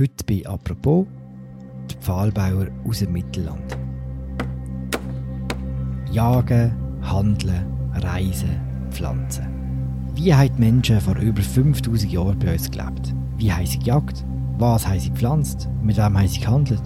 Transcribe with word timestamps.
Heute 0.00 0.24
bei 0.26 0.42
«Apropos» 0.48 1.04
die 1.90 1.94
Pfahlbauer 1.96 2.68
aus 2.88 3.00
dem 3.00 3.12
Mittelland. 3.12 3.76
Jagen, 6.10 6.72
handeln, 7.02 7.66
reisen, 7.92 8.88
pflanzen. 8.88 9.44
Wie 10.14 10.34
haben 10.34 10.56
die 10.56 10.60
Menschen 10.60 11.02
vor 11.02 11.16
über 11.16 11.42
5000 11.42 12.10
Jahren 12.10 12.38
bei 12.38 12.54
uns 12.54 12.70
gelebt? 12.70 13.14
Wie 13.36 13.52
haben 13.52 13.66
sie 13.66 13.78
gejagt? 13.78 14.24
Was 14.56 14.86
haben 14.86 15.00
sie 15.00 15.10
gepflanzt? 15.10 15.68
Mit 15.82 15.98
wem 15.98 16.16
haben 16.16 16.28
sie 16.28 16.40
gehandelt? 16.40 16.82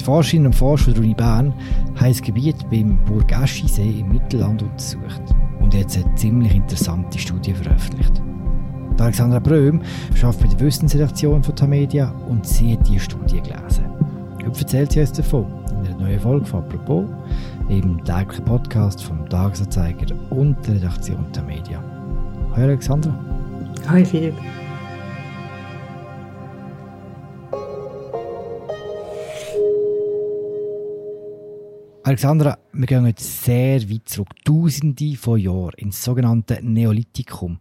Die 0.00 0.04
Forscherinnen 0.04 0.46
und 0.46 0.56
Forscher 0.56 0.92
der 0.92 1.04
Uni 1.04 1.14
Bern 1.14 1.54
haben 1.94 2.08
das 2.08 2.20
Gebiet 2.20 2.68
beim 2.70 2.98
Burgaschisee 3.04 4.00
im 4.00 4.08
Mittelland 4.08 4.64
untersucht 4.64 5.22
und 5.60 5.74
jetzt 5.74 5.96
eine 5.96 6.12
ziemlich 6.16 6.56
interessante 6.56 7.20
Studie 7.20 7.54
veröffentlicht. 7.54 8.20
Die 8.96 9.02
Alexandra 9.02 9.38
Bröhm 9.38 9.82
arbeitet 10.22 10.40
bei 10.40 10.48
der 10.48 10.60
Wissensredaktion 10.60 11.42
von 11.42 11.54
Tamedia 11.54 12.10
und 12.28 12.46
sie 12.46 12.72
hat 12.72 12.88
diese 12.88 13.00
Studie 13.00 13.42
gelesen. 13.42 13.84
Heute 14.42 14.60
erzählt 14.60 14.92
sie 14.92 15.00
uns 15.00 15.12
davon 15.12 15.46
in 15.68 15.86
einer 15.86 15.98
neuen 16.00 16.20
Folge 16.20 16.46
von 16.46 16.62
«Apropos», 16.64 17.04
im 17.68 18.02
täglichen 18.04 18.44
Podcast 18.46 19.02
vom 19.02 19.28
Tagesanzeiger 19.28 20.14
und 20.30 20.56
der 20.66 20.76
Redaktion 20.76 21.30
Tamedia. 21.32 21.84
Hallo 22.52 22.68
Alexandra. 22.68 23.14
Hi 23.86 24.02
Philipp. 24.02 24.34
Alexandra, 32.02 32.56
wir 32.72 32.86
gehen 32.86 33.04
jetzt 33.04 33.44
sehr 33.44 33.82
weit 33.90 34.08
zurück, 34.08 34.28
tausende 34.44 35.16
von 35.16 35.38
Jahren, 35.38 35.72
ins 35.76 36.02
sogenannte 36.02 36.60
Neolithikum. 36.62 37.58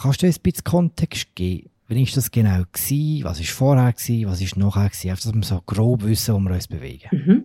Kannst 0.00 0.22
du 0.22 0.26
uns 0.26 0.38
ein 0.38 0.42
bisschen 0.42 0.64
Kontext 0.64 1.34
geben? 1.34 1.70
Wann 1.88 1.98
war 1.98 2.06
das 2.14 2.30
genau? 2.30 2.62
Gewesen? 2.70 3.24
Was 3.24 3.38
war 3.38 3.46
vorher? 3.46 3.92
Gewesen? 3.92 4.28
Was 4.28 4.40
war 4.40 4.64
nachher? 4.64 4.88
Gewesen? 4.88 5.10
Einfach, 5.10 5.24
dass 5.24 5.34
wir 5.34 5.42
so 5.42 5.62
grob 5.64 6.04
wissen, 6.04 6.34
wo 6.34 6.38
wir 6.40 6.54
uns 6.54 6.68
bewegen. 6.68 7.08
Mhm. 7.12 7.44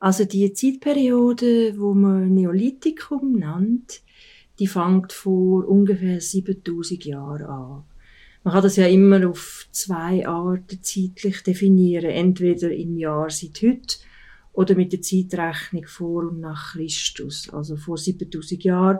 Also 0.00 0.24
die 0.24 0.52
Zeitperiode, 0.52 1.78
wo 1.78 1.94
man 1.94 2.34
Neolithikum 2.34 3.32
nennt, 3.32 4.02
die 4.58 4.66
fängt 4.66 5.12
vor 5.12 5.68
ungefähr 5.68 6.20
7000 6.20 7.04
Jahren 7.04 7.46
an. 7.46 7.84
Man 8.42 8.54
kann 8.54 8.62
das 8.62 8.76
ja 8.76 8.86
immer 8.86 9.28
auf 9.28 9.68
zwei 9.72 10.26
Arten 10.26 10.82
zeitlich 10.82 11.42
definieren. 11.42 12.10
Entweder 12.10 12.70
im 12.72 12.96
Jahr 12.96 13.30
seit 13.30 13.60
heute 13.62 13.98
oder 14.52 14.74
mit 14.74 14.92
der 14.92 15.02
Zeitrechnung 15.02 15.86
vor 15.86 16.28
und 16.28 16.40
nach 16.40 16.72
Christus. 16.72 17.50
Also 17.50 17.76
vor 17.76 17.98
7000 17.98 18.64
Jahren 18.64 18.98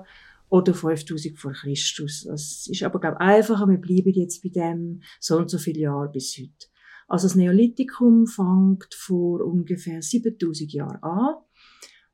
oder 0.49 0.75
5000 0.75 1.39
vor 1.39 1.53
Christus. 1.53 2.25
Das 2.29 2.67
ist 2.67 2.83
aber, 2.83 3.01
glaube 3.01 3.17
ich, 3.21 3.27
einfacher. 3.27 3.69
Wir 3.69 3.79
bleiben 3.79 4.13
jetzt 4.13 4.43
bei 4.43 4.49
dem 4.49 5.03
so 5.21 5.37
und 5.37 5.51
so 5.51 5.59
viele 5.59 5.81
Jahre 5.81 6.11
bis 6.11 6.37
heute. 6.39 6.67
Also 7.09 7.29
das 7.29 7.37
Neolithikum 7.37 8.27
fängt 8.27 8.95
vor 8.95 9.45
ungefähr 9.45 10.03
7000 10.03 10.73
Jahren 10.73 11.03
an 11.03 11.35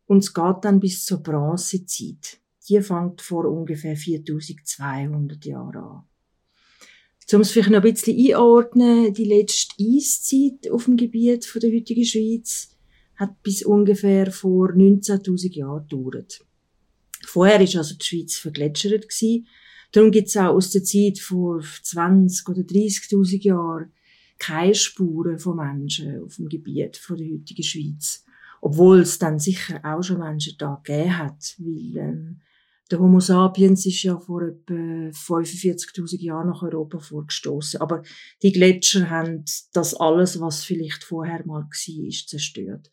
und 0.07 0.19
es 0.19 0.35
geht 0.35 0.57
dann 0.63 0.81
bis 0.81 1.05
zur 1.05 1.23
Bronzezeit. 1.23 2.39
Die 2.69 2.81
fängt 2.81 3.23
vor 3.23 3.47
ungefähr 3.47 3.97
4200 3.97 5.45
Jahren 5.45 5.77
an. 5.77 6.05
Um 7.33 7.41
es 7.41 7.51
vielleicht 7.51 7.71
noch 7.71 7.83
ein 7.83 7.95
bisschen 7.95 8.19
einordnen, 8.19 9.15
die 9.15 9.25
letzte 9.25 9.83
Eiszeit 9.83 10.71
auf 10.71 10.85
dem 10.85 10.99
Gebiet 10.99 11.51
der 11.63 11.73
heutigen 11.73 12.05
Schweiz 12.05 12.77
hat 13.17 13.43
bis 13.43 13.65
ungefähr 13.65 14.31
vor 14.31 14.71
19.000 14.71 15.55
Jahren 15.55 15.87
gedauert. 15.89 16.45
Vorher 17.27 17.61
ist 17.61 17.77
also 17.77 17.95
die 17.97 18.05
Schweiz 18.05 18.37
vergletschert 18.37 19.09
gewesen. 19.09 19.47
Darum 19.93 20.11
gibt 20.11 20.29
es 20.29 20.37
auch 20.37 20.55
aus 20.55 20.71
der 20.71 20.85
Zeit 20.85 21.19
vor 21.19 21.61
20 21.61 22.49
oder 22.49 22.63
30.000 22.63 23.43
Jahren 23.43 23.93
keine 24.39 24.75
Spuren 24.75 25.39
von 25.39 25.57
Menschen 25.57 26.23
auf 26.25 26.37
dem 26.37 26.49
Gebiet 26.49 26.97
von 26.97 27.17
der 27.17 27.29
heutigen 27.29 27.63
Schweiz. 27.63 28.25
Obwohl 28.61 29.01
es 29.01 29.19
dann 29.19 29.39
sicher 29.39 29.81
auch 29.85 30.03
schon 30.03 30.19
Menschen 30.19 30.55
da 30.59 30.81
gegeben 30.83 31.19
hat, 31.19 31.57
weil 31.59 31.97
ähm, 31.97 32.41
der 32.91 33.01
Homo 33.01 33.21
sapiens 33.21 33.87
ist 33.87 34.03
ja 34.03 34.19
vor 34.19 34.43
etwa 34.43 34.75
45.000 34.75 36.21
Jahren 36.21 36.49
nach 36.49 36.63
Europa 36.63 36.99
vorgestoßen. 36.99 37.81
Aber 37.81 38.03
die 38.43 38.53
Gletscher 38.53 39.09
haben 39.09 39.45
das 39.73 39.95
alles, 39.95 40.41
was 40.41 40.65
vielleicht 40.65 41.03
vorher 41.03 41.45
mal 41.47 41.63
war, 41.63 42.27
zerstört. 42.27 42.91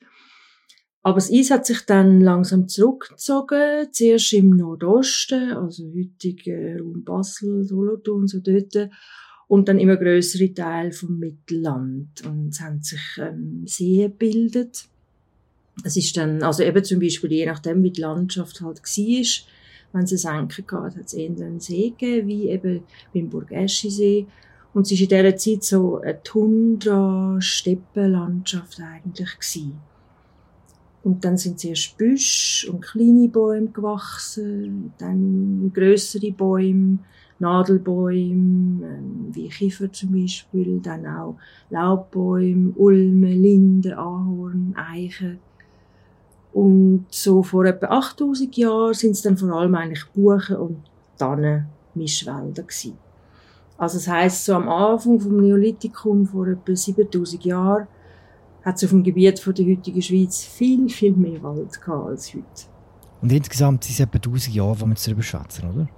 Aber 1.02 1.16
das 1.16 1.32
Eis 1.32 1.50
hat 1.50 1.66
sich 1.66 1.86
dann 1.86 2.20
langsam 2.22 2.68
zurückgezogen, 2.68 3.88
zuerst 3.92 4.34
im 4.34 4.50
Nordosten, 4.50 5.54
also 5.54 5.90
heutige 5.96 6.78
Raum 6.80 7.06
Basel, 7.06 7.64
Solothurn, 7.64 8.28
so 8.28 8.40
dort, 8.40 8.90
und 9.48 9.70
dann 9.70 9.80
immer 9.80 9.96
größere 9.96 10.54
Teile 10.54 10.92
vom 10.92 11.18
Mittelland. 11.18 12.22
Und 12.26 12.50
es 12.50 12.60
haben 12.60 12.82
sich 12.82 13.00
ähm, 13.18 13.64
Seen 13.66 14.12
gebildet. 14.12 14.90
Es 15.84 15.96
ist 15.96 16.18
dann, 16.18 16.44
also 16.44 16.64
eben 16.64 16.84
zum 16.84 17.00
Beispiel, 17.00 17.32
je 17.32 17.46
nachdem, 17.46 17.82
wie 17.82 17.92
die 17.92 18.02
Landschaft 18.02 18.60
halt 18.60 18.82
war, 18.82 19.46
wenn 19.92 20.04
es 20.04 20.12
eine 20.12 20.20
Senke 20.20 20.62
gab, 20.64 20.96
hat 20.96 21.06
es 21.06 21.14
eher 21.14 21.30
einen 21.30 21.62
See 21.62 21.94
gegeben, 21.98 22.28
wie 22.28 22.50
eben 22.50 22.84
beim 23.14 23.30
Burgeschi-See. 23.30 24.28
Und 24.74 24.86
es 24.86 24.92
war 24.92 25.00
in 25.00 25.08
dieser 25.08 25.38
Zeit 25.38 25.64
so 25.64 26.00
eine 26.00 26.22
Tundra-Steppenlandschaft 26.22 28.82
eigentlich 28.82 29.40
gewesen. 29.40 29.80
Und 31.04 31.24
dann 31.24 31.38
sind 31.38 31.60
zuerst 31.60 31.98
Büsche 31.98 32.72
und 32.72 32.82
kleine 32.82 33.30
Bäume 33.30 33.68
gewachsen, 33.68 34.94
dann 34.98 35.72
größere 35.74 36.32
Bäume, 36.32 37.00
Nadelbäume, 37.40 38.86
ähm, 38.86 39.30
wie 39.32 39.48
Kiefer 39.48 39.92
zum 39.92 40.12
Beispiel, 40.12 40.80
dann 40.82 41.06
auch 41.08 41.38
Laubbäume, 41.70 42.74
Ulme, 42.76 43.34
Linde, 43.34 43.98
Ahorn, 43.98 44.76
Eichen. 44.76 45.40
Und 46.52 47.06
so 47.12 47.44
vor 47.44 47.66
etwa 47.66 47.88
8000 47.88 48.58
Jahren 48.58 48.94
sind 48.94 49.12
es 49.12 49.22
dann 49.22 49.38
vor 49.38 49.54
allem 49.54 49.76
eigentlich 49.76 50.06
Buchen 50.08 50.58
und 50.58 50.78
Tannen 51.18 51.68
Mischwälder 51.96 52.64
gewesen. 52.64 52.98
Also 53.78 53.98
das 53.98 54.08
heisst, 54.10 54.46
so 54.46 54.56
am 54.56 54.68
Anfang 54.68 55.20
vom 55.20 55.38
Neolithikum 55.38 56.26
vor 56.26 56.48
etwa 56.48 56.76
7000 56.76 57.46
Jahren 57.46 57.88
hat 58.70 58.78
es 58.78 58.84
auf 58.84 58.92
dem 58.92 59.04
Gebiet 59.04 59.40
von 59.40 59.54
der 59.54 59.66
heutigen 59.66 60.02
Schweiz 60.02 60.44
viel, 60.44 60.90
viel 60.90 61.14
mehr 61.14 61.42
Wald 61.42 61.82
gehabt 61.82 62.10
als 62.10 62.34
heute. 62.34 62.44
Und 63.22 63.32
insgesamt 63.32 63.84
sind 63.84 63.94
es 63.94 64.00
etwa 64.00 64.18
1000 64.18 64.56
Jahre, 64.56 64.80
wo 64.80 64.86
wir 64.86 64.96
darüber 64.96 65.24
schwätzen, 65.24 65.70
oder? 65.70 65.90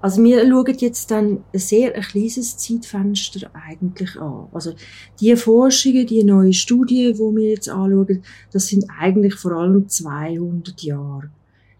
Also 0.00 0.22
wir 0.22 0.46
schauen 0.46 0.76
jetzt 0.78 1.10
dann 1.10 1.44
ein 1.52 1.58
sehr 1.58 1.94
ein 1.94 2.02
kleines 2.02 2.56
Zeitfenster 2.56 3.50
eigentlich 3.54 4.20
an. 4.20 4.48
Also 4.52 4.74
die 5.20 5.34
Forschungen, 5.36 6.06
die 6.06 6.24
neue 6.24 6.52
Studien, 6.52 7.14
die 7.14 7.20
wir 7.20 7.50
jetzt 7.50 7.68
anschauen, 7.68 8.22
das 8.52 8.66
sind 8.66 8.84
eigentlich 8.98 9.34
vor 9.34 9.52
allem 9.52 9.88
200 9.88 10.82
Jahre. 10.82 11.30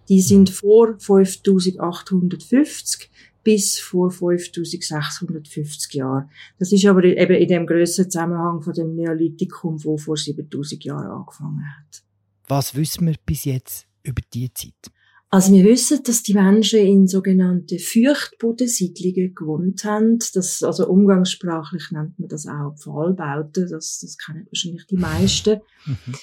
Die 0.08 0.20
sind 0.20 0.50
mhm. 0.50 0.54
vor 0.54 0.94
5850 0.98 3.10
bis 3.44 3.78
vor 3.78 4.10
5650 4.10 5.94
Jahren. 5.94 6.30
Das 6.58 6.72
ist 6.72 6.84
aber 6.86 7.04
eben 7.04 7.34
in 7.34 7.48
dem 7.48 7.66
grösseren 7.66 8.10
Zusammenhang 8.10 8.62
von 8.62 8.72
dem 8.72 8.94
Neolithikum, 8.94 9.84
wo 9.84 9.96
vor 9.96 10.16
7000 10.16 10.82
Jahren 10.84 11.10
angefangen 11.10 11.62
hat. 11.64 12.02
Was 12.48 12.74
wissen 12.74 13.06
wir 13.06 13.16
bis 13.24 13.44
jetzt 13.44 13.86
über 14.02 14.22
die 14.32 14.52
Zeit? 14.52 14.90
Also 15.30 15.52
wir 15.52 15.64
wissen, 15.64 16.00
dass 16.04 16.22
die 16.22 16.34
Menschen 16.34 16.78
in 16.78 17.08
sogenannten 17.08 17.78
Feuchtbodensiedlungen 17.80 19.34
gewohnt 19.34 19.84
haben. 19.84 20.20
Das, 20.32 20.62
also 20.62 20.88
umgangssprachlich 20.88 21.90
nennt 21.90 22.18
man 22.20 22.28
das 22.28 22.46
auch 22.46 22.76
Pfahlbauten. 22.76 23.68
Das, 23.68 23.98
das 24.00 24.16
kennen 24.16 24.46
wahrscheinlich 24.46 24.86
die 24.86 24.96
meisten. 24.96 25.60
Mhm. 25.86 26.14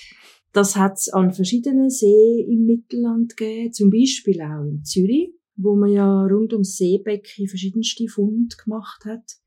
Das 0.53 0.77
hat 0.77 0.97
es 0.97 1.09
an 1.09 1.33
verschiedenen 1.33 1.89
Seen 1.89 2.49
im 2.49 2.65
Mittelland 2.65 3.35
gegeben, 3.35 3.73
zum 3.73 3.89
Beispiel 3.89 4.41
auch 4.41 4.63
in 4.63 4.83
Zürich, 4.83 5.33
wo 5.61 5.75
man 5.75 5.91
ja 5.91 6.25
rund 6.25 6.53
ums 6.53 6.77
Seebecken 6.77 7.47
verschiedenste 7.47 8.07
Funde 8.07 8.55
gemacht 8.63 9.05
hat. 9.05 9.37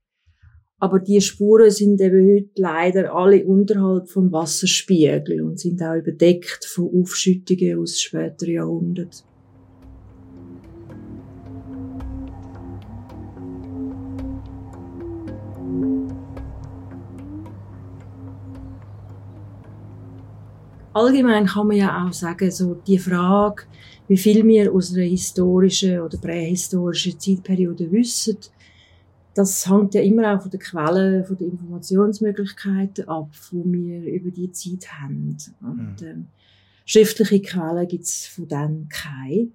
Aber 0.78 0.98
die 0.98 1.20
Spuren 1.20 1.70
sind 1.70 2.00
eben 2.00 2.34
heute 2.34 2.50
leider 2.56 3.14
alle 3.14 3.44
unterhalb 3.44 4.08
vom 4.10 4.32
Wasserspiegel 4.32 5.42
und 5.42 5.58
sind 5.58 5.80
auch 5.82 5.94
überdeckt 5.94 6.64
von 6.64 6.90
Aufschüttungen 7.00 7.78
aus 7.78 8.00
späteren 8.00 8.52
Jahrhunderten. 8.52 9.33
Allgemein 20.94 21.46
kann 21.46 21.66
man 21.66 21.76
ja 21.76 22.04
auch 22.04 22.12
sagen, 22.12 22.50
so 22.50 22.74
die 22.74 22.98
Frage, 22.98 23.64
wie 24.08 24.16
viel 24.16 24.46
wir 24.46 24.72
aus 24.72 24.92
einer 24.92 25.04
historischen 25.04 26.00
oder 26.00 26.18
prähistorischen 26.18 27.18
Zeitperiode 27.18 27.90
wissen, 27.90 28.38
das 29.34 29.68
hängt 29.68 29.94
ja 29.94 30.02
immer 30.02 30.34
auch 30.34 30.42
von 30.42 30.50
den 30.50 30.60
Quellen, 30.60 31.24
von 31.24 31.36
den 31.36 31.50
Informationsmöglichkeiten 31.50 33.08
ab, 33.08 33.30
die 33.50 33.64
wir 33.64 34.12
über 34.12 34.30
die 34.30 34.52
Zeit 34.52 34.92
haben. 34.92 35.36
Und, 35.60 36.00
mhm. 36.00 36.06
ähm, 36.06 36.26
schriftliche 36.84 37.42
Quellen 37.42 37.88
gibt 37.88 38.04
es 38.04 38.26
von 38.26 38.46
denen 38.46 38.88
keine. 38.88 39.48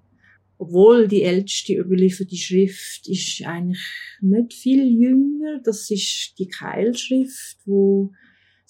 obwohl 0.58 1.08
die 1.08 1.22
älteste 1.22 1.72
überlieferte 1.72 2.36
Schrift 2.36 3.08
ist 3.08 3.42
eigentlich 3.46 3.80
nicht 4.20 4.52
viel 4.52 4.86
jünger. 4.86 5.58
Das 5.64 5.90
ist 5.90 6.34
die 6.38 6.48
Keilschrift, 6.48 7.56
wo 7.64 8.12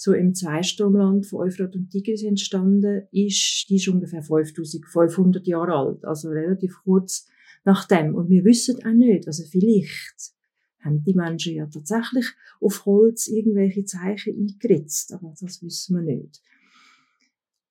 so 0.00 0.14
im 0.14 0.34
Zweistromland 0.34 1.26
von 1.26 1.40
Euphrat 1.40 1.76
und 1.76 1.90
Tigris 1.90 2.22
entstanden 2.22 3.02
ist. 3.12 3.66
Die 3.68 3.76
ist 3.76 3.88
ungefähr 3.88 4.22
5500 4.22 5.46
Jahre 5.46 5.74
alt, 5.74 6.06
also 6.06 6.30
relativ 6.30 6.74
kurz 6.84 7.28
nach 7.66 7.86
dem. 7.86 8.14
Und 8.14 8.30
wir 8.30 8.42
wissen 8.46 8.82
auch 8.82 8.94
nicht, 8.94 9.26
also 9.26 9.44
vielleicht 9.44 10.32
haben 10.78 11.04
die 11.04 11.12
Menschen 11.12 11.54
ja 11.54 11.66
tatsächlich 11.66 12.24
auf 12.62 12.86
Holz 12.86 13.28
irgendwelche 13.28 13.84
Zeichen 13.84 14.38
eingeritzt, 14.38 15.12
aber 15.12 15.34
das 15.38 15.62
wissen 15.62 15.96
wir 15.96 16.16
nicht. 16.16 16.40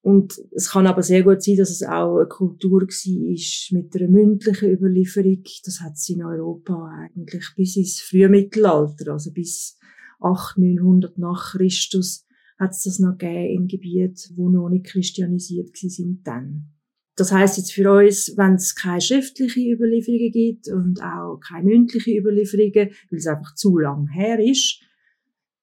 Und 0.01 0.39
es 0.51 0.69
kann 0.69 0.85
aber 0.85 1.01
sehr 1.01 1.23
gut 1.23 1.41
sein, 1.41 1.57
dass 1.57 1.71
es 1.71 1.81
auch 1.81 2.17
eine 2.19 2.27
Kultur 2.27 2.81
war 2.81 3.79
mit 3.79 3.95
einer 3.95 4.07
mündlichen 4.07 4.69
Überlieferung. 4.69 5.43
Das 5.65 5.81
hat 5.81 5.93
es 5.93 6.07
in 6.09 6.23
Europa 6.23 6.91
eigentlich 6.95 7.45
bis 7.55 7.75
ins 7.75 7.99
frühe 8.01 8.29
Mittelalter, 8.29 9.13
also 9.13 9.31
bis 9.31 9.78
800, 10.19 10.75
900 10.75 11.18
nach 11.18 11.51
Christus, 11.51 12.25
hat 12.57 12.71
es 12.71 12.83
das 12.83 13.00
noch 13.00 13.18
gegeben 13.18 13.62
in 13.62 13.68
Gebieten, 13.68 14.36
wo 14.36 14.50
noch 14.50 14.69
nicht 14.69 14.86
christianisiert 14.86 15.75
sind 15.75 16.27
dann. 16.27 16.74
Das 17.16 17.31
heißt 17.31 17.57
jetzt 17.57 17.74
für 17.74 17.92
uns, 17.92 18.33
wenn 18.38 18.54
es 18.54 18.75
keine 18.75 19.01
schriftliche 19.01 19.60
Überlieferungen 19.60 20.31
gibt 20.31 20.69
und 20.69 21.01
auch 21.01 21.39
keine 21.39 21.66
mündliche 21.66 22.18
Überlieferungen, 22.18 22.92
weil 23.10 23.19
es 23.19 23.27
einfach 23.27 23.56
zu 23.56 23.77
lang 23.77 24.07
her 24.07 24.39
ist, 24.39 24.81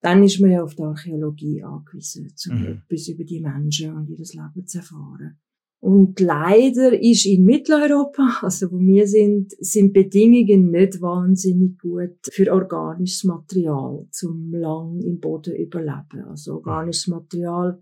dann 0.03 0.23
ist 0.23 0.39
man 0.39 0.51
ja 0.51 0.63
auf 0.63 0.75
die 0.75 0.83
Archäologie 0.83 1.63
angewiesen, 1.63 2.33
um 2.51 2.61
mhm. 2.61 2.83
etwas 2.89 3.09
über 3.09 3.25
die 3.25 3.41
Menschen 3.41 3.95
und 3.95 4.09
ihr 4.11 4.19
Leben 4.19 4.67
zu 4.67 4.79
erfahren. 4.79 5.39
Und 5.81 6.19
leider 6.21 7.01
ist 7.01 7.27
in 7.27 7.45
Mitteleuropa, 7.45 8.39
also 8.43 8.73
wo 8.73 8.79
wir 8.81 9.07
sind, 9.07 9.53
sind 9.61 9.93
Bedingungen 9.93 10.71
nicht 10.71 11.01
wahnsinnig 11.01 11.79
gut 11.79 12.19
für 12.33 12.53
organisches 12.53 13.25
Material, 13.25 14.07
zum 14.11 14.53
lang 14.53 15.01
im 15.01 15.21
Boden 15.21 15.55
überleben. 15.55 16.25
Also 16.29 16.55
organisches 16.55 17.09
Material 17.09 17.81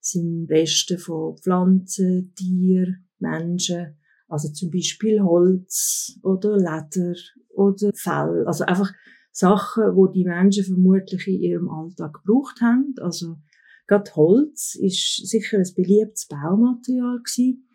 sind 0.00 0.50
Reste 0.50 0.98
von 0.98 1.36
Pflanzen, 1.38 2.32
Tieren, 2.34 3.06
Menschen, 3.18 3.96
also 4.28 4.52
zum 4.52 4.70
Beispiel 4.70 5.22
Holz 5.22 6.18
oder 6.22 6.56
Leder 6.56 7.14
oder 7.54 7.90
Fell, 7.94 8.44
also 8.46 8.64
einfach 8.64 8.92
Sachen, 9.30 9.96
wo 9.96 10.06
die 10.06 10.24
Menschen 10.24 10.64
vermutlich 10.64 11.26
in 11.26 11.40
ihrem 11.40 11.68
Alltag 11.68 12.14
gebraucht 12.14 12.60
haben. 12.60 12.94
Also 13.00 13.36
gerade 13.86 14.14
Holz 14.16 14.74
ist 14.74 15.26
sicher 15.26 15.58
ein 15.58 15.70
beliebtes 15.74 16.26
Baumaterial 16.26 17.18
gewesen. 17.18 17.68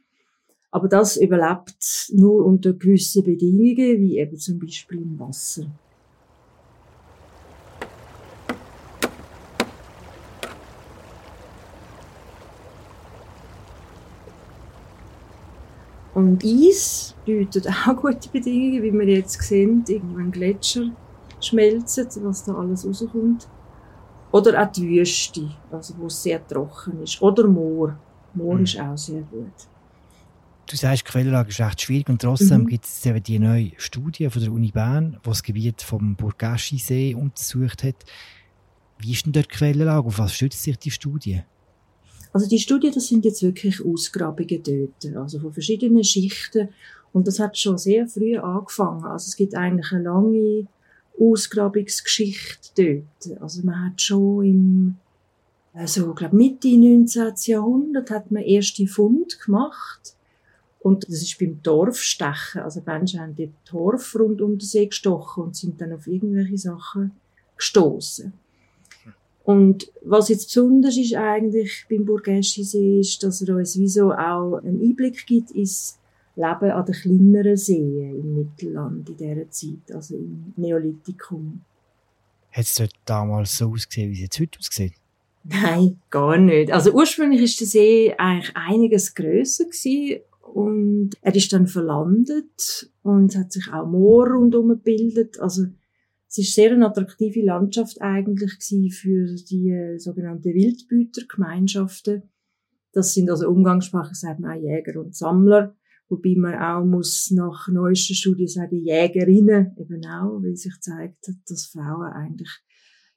Aber 0.72 0.88
das 0.88 1.18
überlebt 1.18 2.12
nur 2.14 2.46
unter 2.46 2.74
gewissen 2.74 3.24
Bedingungen, 3.24 4.00
wie 4.00 4.20
eben 4.20 4.38
zum 4.38 4.60
Beispiel 4.60 5.02
im 5.02 5.20
Wasser. 5.20 5.66
Und 16.14 16.44
Eis 16.44 17.16
bietet 17.26 17.68
auch 17.88 17.96
gute 17.96 18.30
Bedingungen, 18.30 18.84
wie 18.84 18.92
wir 18.92 19.08
jetzt 19.08 19.42
sehen, 19.42 19.84
irgendwann 19.88 20.32
Gletscher 20.32 20.92
schmelzen, 21.40 22.08
was 22.24 22.44
da 22.44 22.54
alles 22.56 22.86
rauskommt. 22.86 23.48
Oder 24.32 24.62
auch 24.62 24.72
die 24.72 24.88
Wüste, 24.88 25.50
also 25.72 25.96
wo 25.98 26.06
es 26.06 26.22
sehr 26.22 26.46
trocken 26.46 27.02
ist. 27.04 27.22
Oder 27.22 27.48
Moor. 27.48 27.98
Moor 28.34 28.56
mhm. 28.56 28.64
ist 28.64 28.80
auch 28.80 28.98
sehr 28.98 29.22
gut. 29.22 29.52
Du 30.70 30.76
sagst, 30.76 31.08
die 31.08 31.12
Quellenlage 31.12 31.50
ist 31.50 31.60
recht 31.60 31.82
schwierig 31.82 32.10
und 32.10 32.22
trotzdem 32.22 32.62
mhm. 32.62 32.68
gibt 32.68 32.86
es 32.86 33.04
eben 33.04 33.24
die 33.24 33.40
neue 33.40 33.72
Studie 33.78 34.30
von 34.30 34.42
der 34.42 34.52
Uni 34.52 34.72
Bern, 34.72 35.18
die 35.26 35.30
das 35.30 35.42
Gebiet 35.42 35.82
vom 35.82 36.16
Burgaschi-See 36.16 37.16
untersucht 37.16 37.84
hat. 37.84 37.96
Wie 39.00 39.14
ist 39.14 39.26
denn 39.26 39.34
dort 39.34 39.52
die 39.52 39.56
Quellenlage? 39.56 40.06
Auf 40.06 40.20
was 40.20 40.36
stützt 40.36 40.62
sich 40.62 40.78
die 40.78 40.92
Studie? 40.92 41.42
Also 42.32 42.48
die 42.48 42.60
Studie, 42.60 42.92
das 42.92 43.08
sind 43.08 43.26
jetzt 43.26 43.42
wirklich 43.42 43.84
Ausgrabungen 43.84 44.62
dort, 44.64 45.16
also 45.18 45.40
von 45.40 45.54
verschiedenen 45.54 46.04
Schichten. 46.04 46.70
Und 47.12 47.28
das 47.28 47.40
hat 47.40 47.58
schon 47.58 47.80
sehr 47.80 48.08
früh 48.08 48.38
angefangen. 48.38 49.06
Also 49.06 49.30
es 49.30 49.36
gibt 49.36 49.56
eigentlich 49.56 49.92
eine 49.92 50.04
lange 50.04 50.68
Ausgrabungsgeschichte 51.20 53.04
dort. 53.26 53.42
Also 53.42 53.64
man 53.64 53.88
hat 53.88 54.02
schon 54.02 54.46
im, 54.46 54.96
also, 55.74 56.14
glaub, 56.14 56.34
Mitte 56.34 56.70
19. 56.70 57.34
Jahrhundert 57.46 58.10
hat 58.10 58.32
man 58.32 58.44
erste 58.44 58.88
Fund 58.88 59.40
gemacht. 59.40 60.16
Und 60.80 61.04
das 61.04 61.22
ist 61.22 61.38
beim 61.38 61.62
Torfstechen. 61.62 62.62
Also 62.62 62.82
Menschen 62.86 63.20
haben 63.20 63.36
den 63.36 63.54
Torf 63.66 64.16
rund 64.16 64.42
um 64.42 64.58
den 64.58 64.66
See 64.66 64.88
gestochen 64.88 65.44
und 65.44 65.56
sind 65.56 65.82
dann 65.82 65.94
auf 65.94 66.08
irgendwelche 66.08 66.58
Sachen 66.58 67.12
gestoßen. 67.58 68.34
Und 69.44 69.92
was 70.04 70.30
jetzt 70.30 70.46
besonders 70.46 70.96
ist 70.96 71.16
eigentlich 71.16 71.86
beim 71.90 72.06
Burgeschi-See, 72.06 73.00
ist, 73.00 73.24
dass 73.24 73.42
er 73.42 73.56
uns 73.56 73.78
wieso 73.78 74.14
auch 74.14 74.58
einen 74.58 74.82
Einblick 74.82 75.26
gibt 75.26 75.52
ins 75.52 75.99
Leben 76.40 76.72
an 76.72 76.86
den 76.86 76.96
kleineren 76.96 77.58
Seen 77.58 78.16
im 78.16 78.36
Mittelland 78.36 79.10
in 79.10 79.18
dieser 79.18 79.50
Zeit, 79.50 79.94
also 79.94 80.16
im 80.16 80.54
Neolithikum. 80.56 81.62
Hat 82.52 82.64
es 82.64 82.76
dort 82.76 82.94
damals 83.06 83.58
so 83.58 83.72
ausgesehen, 83.72 84.10
wie 84.10 84.16
es 84.16 84.22
jetzt 84.22 84.40
heute 84.40 84.60
aussieht? 84.60 84.94
Nein, 85.44 86.00
gar 86.10 86.38
nicht. 86.38 86.72
Also 86.72 86.92
ursprünglich 86.92 87.42
ist 87.42 87.60
der 87.60 87.68
See 87.68 88.14
eigentlich 88.18 88.56
einiges 88.56 89.14
grösser 89.16 89.66
gewesen 89.66 90.22
und 90.42 91.12
er 91.22 91.36
ist 91.36 91.52
dann 91.54 91.68
verlandet 91.68 92.90
und 93.04 93.36
hat 93.36 93.52
sich 93.52 93.72
auch 93.72 93.88
Moor 93.88 94.28
rundherum 94.28 94.70
gebildet. 94.70 95.40
Also 95.40 95.66
es 96.28 96.38
ist 96.38 96.54
sehr 96.54 96.72
eine 96.72 96.88
attraktive 96.88 97.42
Landschaft 97.42 98.02
eigentlich 98.02 98.54
für 98.94 99.36
die 99.50 99.70
äh, 99.70 99.98
sogenannten 99.98 100.54
Wildbütergemeinschaften. 100.54 102.24
Das 102.92 103.14
sind 103.14 103.30
also 103.30 103.48
umgangssprachlich 103.48 104.20
sagt 104.20 104.40
man 104.40 104.58
auch 104.58 104.62
Jäger 104.62 105.00
und 105.00 105.16
Sammler, 105.16 105.76
wobei 106.10 106.36
man 106.36 106.56
auch 106.56 106.84
muss 106.84 107.32
nach 107.32 107.68
neuesten 107.70 108.16
Studien 108.16 108.48
sagen 108.48 108.84
Jägerinnen 108.84 109.76
eben 109.78 110.06
auch, 110.06 110.42
weil 110.42 110.56
sich 110.56 110.80
zeigt, 110.82 111.30
dass 111.48 111.68
Frauen 111.68 112.12
eigentlich 112.12 112.50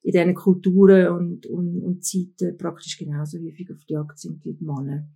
in 0.03 0.13
diesen 0.13 0.35
Kulturen 0.35 1.09
und, 1.09 1.47
und, 1.47 1.81
und 1.83 2.05
Zeiten 2.05 2.57
praktisch 2.59 2.99
genauso 2.99 3.39
häufig 3.39 3.71
auf 3.71 3.85
die 3.89 3.95
Jagd 3.95 4.19
sind 4.19 4.45
wie 4.45 4.55
die 4.55 4.65
Männer. 4.65 5.09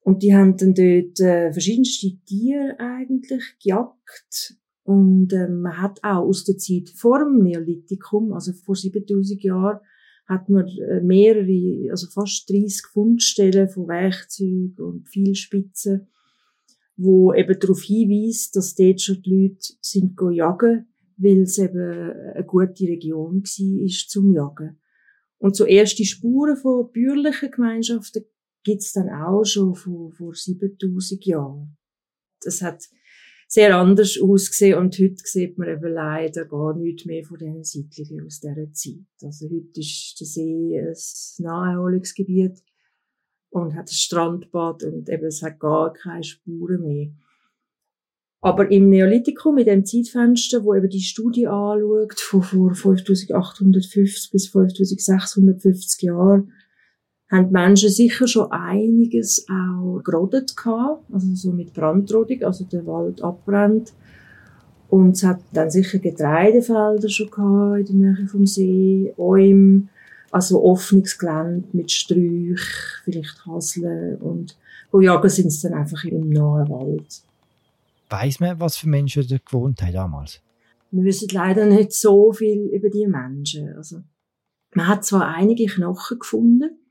Und 0.00 0.22
die 0.22 0.34
haben 0.34 0.56
dann 0.56 0.74
dort 0.74 1.20
äh, 1.20 1.52
verschiedenste 1.52 2.18
Tiere 2.24 2.76
eigentlich 2.78 3.56
gejagt 3.62 4.56
und 4.84 5.32
ähm, 5.32 5.62
man 5.62 5.80
hat 5.80 6.02
auch 6.02 6.22
aus 6.22 6.44
der 6.44 6.58
Zeit 6.58 6.90
vor 6.90 7.20
dem 7.20 7.42
Neolithikum, 7.42 8.32
also 8.32 8.52
vor 8.52 8.74
7000 8.74 9.42
Jahren, 9.42 9.78
hat 10.26 10.48
man 10.48 10.66
äh, 10.66 11.00
mehrere, 11.00 11.90
also 11.90 12.08
fast 12.08 12.50
30 12.50 12.86
Fundstellen 12.86 13.68
von 13.68 13.86
Werkzeugen 13.86 14.76
und 14.78 15.08
viel 15.08 15.34
Spitzen, 15.34 16.08
wo 16.96 17.32
eben 17.32 17.58
darauf 17.58 17.82
hinweist, 17.82 18.54
dass 18.56 18.74
dort 18.74 19.00
schon 19.00 19.22
die 19.22 19.30
Leute 19.30 19.72
sind 19.80 20.18
jagen, 20.32 20.86
weil 21.16 21.42
es 21.42 21.58
eben 21.58 22.12
eine 22.34 22.44
gute 22.44 22.84
Region 22.84 23.42
war 23.42 23.84
ist 23.84 24.10
zum 24.10 24.32
Jagen. 24.32 24.78
Und 25.38 25.56
so 25.56 25.64
erste 25.64 26.04
Spuren 26.04 26.56
von 26.56 26.90
bürgerlichen 26.92 27.50
Gemeinschaften 27.50 28.24
gibt's 28.62 28.92
dann 28.92 29.08
auch 29.08 29.44
schon 29.44 29.74
vor, 29.74 30.12
vor 30.12 30.34
7000 30.34 31.24
Jahren. 31.24 31.76
Das 32.42 32.62
hat 32.62 32.84
sehr 33.48 33.76
anders 33.76 34.18
ausgesehen 34.18 34.78
und 34.78 34.98
heute 34.98 35.16
sieht 35.24 35.58
man 35.58 35.68
eben 35.68 35.92
leider 35.92 36.46
gar 36.46 36.74
nichts 36.74 37.04
mehr 37.04 37.22
von 37.24 37.38
diesen 37.38 37.64
Siedlungen 37.64 38.26
aus 38.26 38.40
dieser 38.40 38.72
Zeit. 38.72 39.04
Also 39.22 39.46
heute 39.46 39.80
ist 39.80 40.16
der 40.20 40.26
See 40.26 40.80
ein 40.80 41.44
Naherholungsgebiet 41.44 42.62
und 43.52 43.74
hat 43.74 43.84
ein 43.84 43.94
Strandbad 43.94 44.82
und 44.82 45.08
eben 45.08 45.26
es 45.26 45.42
hat 45.42 45.60
gar 45.60 45.92
keine 45.92 46.24
Spuren 46.24 46.82
mehr. 46.82 47.08
Aber 48.40 48.70
im 48.70 48.88
Neolithikum, 48.88 49.58
in 49.58 49.66
dem 49.66 49.84
Zeitfenster, 49.84 50.64
wo 50.64 50.74
eben 50.74 50.88
die 50.88 51.00
Studie 51.00 51.46
anschaut, 51.46 52.18
von 52.18 52.42
vor 52.42 52.74
5850 52.74 54.32
bis 54.32 54.48
5650 54.48 56.02
Jahren, 56.02 56.52
haben 57.30 57.46
die 57.48 57.52
Menschen 57.52 57.90
sicher 57.90 58.26
schon 58.26 58.50
einiges 58.50 59.46
auch 59.48 60.00
gerodet 60.02 60.56
gehabt, 60.56 61.04
also 61.12 61.34
so 61.34 61.52
mit 61.52 61.72
Brandrodung, 61.72 62.42
also 62.42 62.64
der 62.64 62.84
Wald 62.86 63.22
abbrennt. 63.22 63.92
Und 64.88 65.12
es 65.12 65.24
hat 65.24 65.40
dann 65.52 65.70
sicher 65.70 65.98
Getreidefelder 65.98 67.08
schon 67.08 67.30
gehabt 67.30 67.90
in 67.90 68.00
der 68.00 68.12
Nähe 68.12 68.26
vom 68.26 68.46
See, 68.46 69.14
Bäume, 69.16 69.88
also 70.32 70.64
offenes 70.64 71.18
Gelände 71.18 71.68
mit 71.72 71.92
Sträuch, 71.92 73.02
vielleicht 73.04 73.46
Haseln 73.46 74.16
und 74.16 74.56
wo 74.90 75.00
jagen 75.00 75.28
sind 75.28 75.48
es 75.48 75.60
dann 75.60 75.74
einfach 75.74 76.04
im 76.04 76.30
nahen 76.30 76.68
Wald. 76.68 77.22
Weiss 78.08 78.40
man, 78.40 78.58
was 78.58 78.76
für 78.76 78.88
Menschen 78.88 79.26
da 79.28 79.36
gewohnt 79.38 79.80
haben 79.82 79.92
damals? 79.92 80.40
Wir 80.90 81.04
wissen 81.04 81.28
leider 81.32 81.66
nicht 81.66 81.92
so 81.92 82.32
viel 82.32 82.66
über 82.72 82.90
die 82.90 83.06
Menschen. 83.06 83.74
Also, 83.76 84.02
man 84.74 84.88
hat 84.88 85.04
zwar 85.04 85.34
einige 85.34 85.66
Knochen 85.66 86.18
gefunden, 86.18 86.82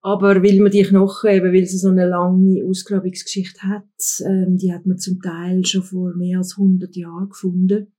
Aber 0.00 0.42
weil 0.42 0.60
man 0.60 0.70
die 0.70 0.84
Knochen, 0.84 1.30
eben 1.30 1.52
weil 1.52 1.66
sie 1.66 1.78
so 1.78 1.88
eine 1.88 2.06
lange 2.06 2.64
Ausgrabungsgeschichte 2.64 3.62
hat, 3.62 3.84
ähm, 4.24 4.56
die 4.56 4.72
hat 4.72 4.86
man 4.86 4.98
zum 4.98 5.20
Teil 5.20 5.64
schon 5.66 5.82
vor 5.82 6.14
mehr 6.14 6.38
als 6.38 6.56
100 6.56 6.94
Jahren 6.96 7.28
gefunden. 7.28 7.92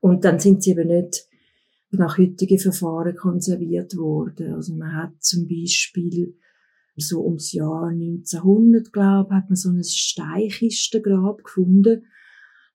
Und 0.00 0.24
dann 0.24 0.38
sind 0.38 0.62
sie 0.62 0.72
eben 0.72 0.88
nicht 0.88 1.26
nach 1.98 2.18
heutigen 2.18 2.58
Verfahren 2.58 3.16
konserviert 3.16 3.96
worden. 3.96 4.54
Also 4.54 4.74
man 4.74 4.94
hat 4.94 5.12
zum 5.20 5.46
Beispiel 5.46 6.34
so 6.96 7.24
ums 7.24 7.52
Jahr 7.52 7.88
1900, 7.88 8.92
glaube 8.92 9.34
hat 9.34 9.48
man 9.48 9.56
so 9.56 9.70
ein 9.70 9.82
Steinkistengrab 9.84 11.44
gefunden, 11.44 12.06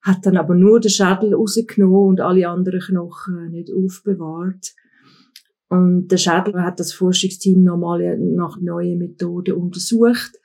hat 0.02 0.26
dann 0.26 0.38
aber 0.38 0.56
nur 0.56 0.80
den 0.80 0.90
Schädel 0.90 1.34
rausgenommen 1.34 2.10
und 2.10 2.22
alle 2.22 2.48
anderen 2.50 2.80
Knochen 2.80 3.52
nicht 3.52 3.72
aufbewahrt. 3.72 4.74
Und 5.70 6.10
der 6.10 6.18
Schädel 6.18 6.62
hat 6.64 6.80
das 6.80 6.92
Forschungsteam 6.92 7.64
nochmal 7.64 8.18
nach 8.20 8.60
neuen 8.60 8.98
Methoden 8.98 9.56
untersucht. 9.56 10.38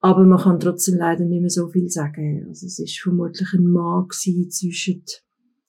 Aber 0.00 0.24
man 0.24 0.38
kann 0.38 0.60
trotzdem 0.60 0.96
leider 0.96 1.24
nicht 1.24 1.40
mehr 1.40 1.50
so 1.50 1.68
viel 1.68 1.88
sagen. 1.88 2.46
Also 2.48 2.66
es 2.66 2.78
ist 2.78 3.00
vermutlich 3.00 3.52
ein 3.52 3.66
Mann 3.66 4.06
zwischen 4.10 5.02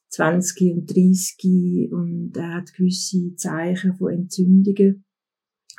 20 0.09 0.73
und 0.73 0.95
30 0.95 1.91
und 1.91 2.31
er 2.35 2.55
hat 2.55 2.73
gewisse 2.73 3.35
Zeichen 3.35 3.95
von 3.95 4.11
Entzündungen 4.11 5.05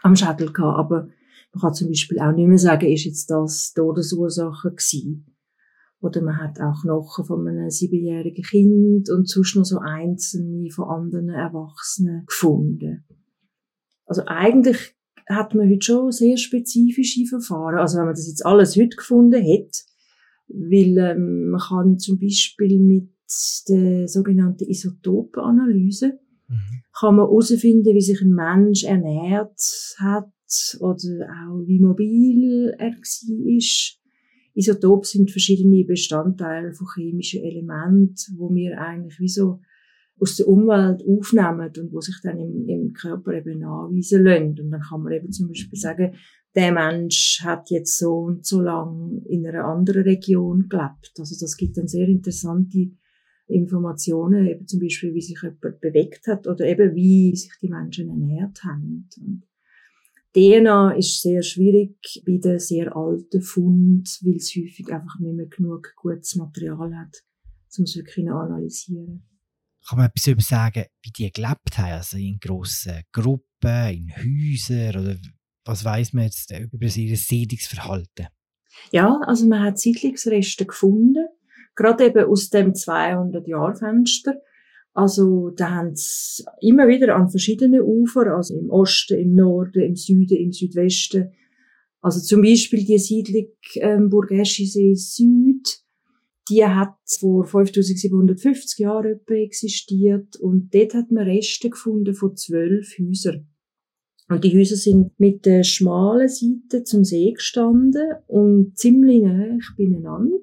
am 0.02 0.16
Schädel 0.16 0.52
gehabt. 0.52 0.78
Aber 0.78 1.08
man 1.52 1.60
kann 1.60 1.74
zum 1.74 1.88
Beispiel 1.88 2.20
auch 2.20 2.32
nicht 2.32 2.46
mehr 2.46 2.58
sagen, 2.58 2.90
ist 2.90 3.04
jetzt 3.04 3.30
das 3.30 3.72
Todesursache 3.72 4.70
gewesen. 4.70 5.26
Oder 6.00 6.22
man 6.22 6.38
hat 6.38 6.60
auch 6.60 6.80
Knochen 6.82 7.26
von 7.26 7.46
einem 7.46 7.70
siebenjährigen 7.70 8.44
Kind 8.44 9.10
und 9.10 9.28
sonst 9.28 9.56
noch 9.56 9.64
so 9.64 9.78
einzelne 9.78 10.70
von 10.70 10.88
anderen 10.88 11.28
Erwachsenen 11.28 12.24
gefunden. 12.26 13.04
Also 14.06 14.22
eigentlich 14.26 14.94
hat 15.28 15.54
man 15.54 15.68
heute 15.68 15.84
schon 15.84 16.10
sehr 16.10 16.36
spezifische 16.36 17.26
Verfahren. 17.26 17.78
Also 17.78 17.98
wenn 17.98 18.06
man 18.06 18.14
das 18.14 18.28
jetzt 18.28 18.46
alles 18.46 18.76
heute 18.76 18.96
gefunden 18.96 19.42
hat, 19.42 19.84
weil 20.48 20.96
ähm, 20.98 21.50
man 21.50 21.60
kann 21.60 21.98
zum 21.98 22.18
Beispiel 22.18 22.80
mit 22.80 23.08
der 23.68 24.08
sogenannten 24.08 24.68
Isotopenanalyse 24.68 26.18
mhm. 26.48 26.82
kann 26.98 27.16
man 27.16 27.26
herausfinden, 27.26 27.94
wie 27.94 28.00
sich 28.00 28.20
ein 28.20 28.32
Mensch 28.32 28.84
ernährt 28.84 29.60
hat 29.98 30.32
oder 30.80 31.28
auch 31.46 31.62
wie 31.66 31.78
mobil 31.78 32.74
er 32.78 32.90
war 32.90 34.00
Isotop 34.54 35.06
sind 35.06 35.30
verschiedene 35.30 35.84
Bestandteile 35.84 36.72
von 36.72 36.88
chemischen 36.94 37.42
Elementen, 37.44 38.36
wo 38.36 38.52
wir 38.52 38.80
eigentlich 38.80 39.18
wie 39.20 39.28
so 39.28 39.60
aus 40.20 40.36
der 40.36 40.48
Umwelt 40.48 41.02
aufnehmen 41.06 41.70
und 41.78 41.92
wo 41.92 42.00
sich 42.00 42.16
dann 42.22 42.38
im, 42.38 42.68
im 42.68 42.92
Körper 42.92 43.32
eben 43.32 43.64
anweisen 43.64 44.24
lassen. 44.24 44.60
Und 44.60 44.70
dann 44.70 44.82
kann 44.82 45.02
man 45.02 45.12
eben 45.12 45.32
zum 45.32 45.48
Beispiel 45.48 45.78
sagen, 45.78 46.14
der 46.54 46.72
Mensch 46.72 47.40
hat 47.42 47.70
jetzt 47.70 47.98
so 47.98 48.12
und 48.12 48.44
so 48.44 48.60
lang 48.60 49.22
in 49.28 49.46
einer 49.46 49.64
anderen 49.64 50.02
Region 50.02 50.68
gelebt. 50.68 51.12
Also 51.18 51.36
das 51.40 51.56
gibt 51.56 51.78
dann 51.78 51.88
sehr 51.88 52.08
interessante 52.08 52.90
Informationen, 53.50 54.46
eben 54.46 54.66
zum 54.66 54.80
Beispiel, 54.80 55.14
wie 55.14 55.22
sich 55.22 55.42
jemand 55.42 55.80
bewegt 55.80 56.26
hat 56.26 56.46
oder 56.46 56.64
eben 56.66 56.94
wie 56.94 57.34
sich 57.36 57.52
die 57.60 57.68
Menschen 57.68 58.08
ernährt 58.08 58.62
haben. 58.64 59.08
Und 59.20 59.42
DNA 60.34 60.92
ist 60.92 61.22
sehr 61.22 61.42
schwierig 61.42 62.22
bei 62.24 62.38
den 62.38 62.58
sehr 62.58 62.94
alten 62.94 63.42
Funden, 63.42 64.04
weil 64.22 64.36
es 64.36 64.54
häufig 64.56 64.92
einfach 64.92 65.18
nicht 65.18 65.34
mehr 65.34 65.46
genug 65.46 65.92
gutes 65.96 66.36
Material 66.36 66.96
hat, 66.96 67.24
um 67.76 67.84
es 67.84 67.96
wirklich 67.96 68.28
analysieren. 68.28 69.22
Kann 69.88 69.98
man 69.98 70.06
etwas 70.08 70.26
über 70.26 70.42
sagen, 70.42 70.84
wie 71.02 71.10
die 71.10 71.32
gelebt 71.32 71.78
haben? 71.78 71.92
Also 71.92 72.16
in 72.16 72.38
grossen 72.38 73.02
Gruppen, 73.12 73.88
in 73.90 74.12
Häusern 74.16 75.00
oder 75.00 75.16
was 75.64 75.84
weiß 75.84 76.12
man 76.12 76.24
jetzt 76.24 76.52
über 76.52 76.86
ihr 76.86 77.16
Siedlungsverhalten? 77.16 78.28
Ja, 78.92 79.20
also 79.26 79.46
man 79.46 79.62
hat 79.62 79.78
Siedlungsreste 79.78 80.66
gefunden, 80.66 81.26
gerade 81.80 82.06
eben 82.06 82.24
aus 82.24 82.50
dem 82.50 82.72
200-Jahr-Fenster 82.72 84.34
also 84.92 85.50
da 85.50 85.70
haben 85.70 85.94
sie 85.94 86.44
immer 86.60 86.88
wieder 86.88 87.14
an 87.14 87.30
verschiedenen 87.30 87.82
Ufern, 87.82 88.28
also 88.28 88.58
im 88.58 88.70
Osten, 88.70 89.18
im 89.18 89.34
Norden, 89.34 89.82
im 89.82 89.96
Süden, 89.96 90.36
im 90.36 90.52
Südwesten. 90.52 91.32
Also 92.00 92.20
zum 92.20 92.42
Beispiel 92.42 92.84
die 92.84 92.98
Siedlung 92.98 93.48
ähm, 93.76 94.08
Burgeschisee 94.08 94.94
Süd, 94.94 95.80
die 96.48 96.64
hat 96.64 96.96
vor 97.18 97.44
5750 97.44 98.78
Jahren 98.80 99.12
etwa 99.12 99.34
existiert 99.34 100.36
und 100.36 100.74
dort 100.74 100.94
hat 100.94 101.12
man 101.12 101.24
Reste 101.24 101.70
gefunden 101.70 102.14
von 102.14 102.36
zwölf 102.36 102.98
Häusern. 102.98 103.46
Und 104.28 104.44
die 104.44 104.56
Häuser 104.56 104.76
sind 104.76 105.18
mit 105.18 105.44
der 105.44 105.62
schmalen 105.62 106.28
Seite 106.28 106.84
zum 106.84 107.04
See 107.04 107.32
gestanden 107.32 108.14
und 108.26 108.76
ziemlich 108.76 109.22
nah 109.22 109.58
beieinander 109.76 110.38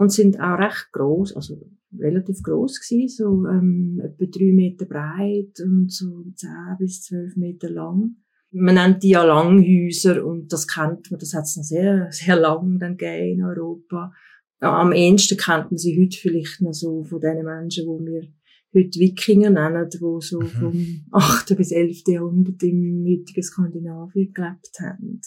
und 0.00 0.10
sind 0.10 0.40
auch 0.40 0.58
recht 0.58 0.88
groß, 0.92 1.36
also 1.36 1.60
relativ 1.98 2.42
groß 2.42 2.80
gewesen, 2.80 3.08
so 3.14 3.46
ähm, 3.46 4.00
etwa 4.02 4.24
drei 4.24 4.50
Meter 4.50 4.86
breit 4.86 5.60
und 5.62 5.92
so 5.92 6.24
zehn 6.34 6.76
bis 6.78 7.02
zwölf 7.02 7.36
Meter 7.36 7.68
lang. 7.68 8.16
Man 8.50 8.76
nennt 8.76 9.02
die 9.02 9.10
ja 9.10 9.22
Langhäuser 9.22 10.24
und 10.24 10.50
das 10.50 10.66
kennt 10.66 11.10
man, 11.10 11.20
das 11.20 11.34
hat 11.34 11.44
es 11.44 11.58
noch 11.58 11.64
sehr, 11.64 12.08
sehr 12.12 12.36
lang 12.36 12.78
dann 12.78 12.96
gegeben 12.96 13.40
in 13.40 13.44
Europa. 13.44 14.10
Am 14.60 14.92
ehesten 14.92 15.36
kennt 15.36 15.70
man 15.70 15.76
sie 15.76 16.00
heute 16.00 16.16
vielleicht 16.16 16.62
noch 16.62 16.72
so 16.72 17.04
von 17.04 17.20
den 17.20 17.44
Menschen, 17.44 17.86
wo 17.86 18.00
wir 18.00 18.22
heute 18.74 18.98
Wikinger 19.00 19.50
nennen, 19.50 19.86
die 19.92 19.98
so 19.98 20.40
mhm. 20.40 20.46
vom 20.46 21.04
8. 21.12 21.54
bis 21.58 21.72
11. 21.72 22.04
Jahrhundert 22.06 22.62
im 22.62 23.04
heutigen 23.06 23.42
Skandinavien 23.42 24.32
gelebt 24.32 24.80
haben. 24.80 25.20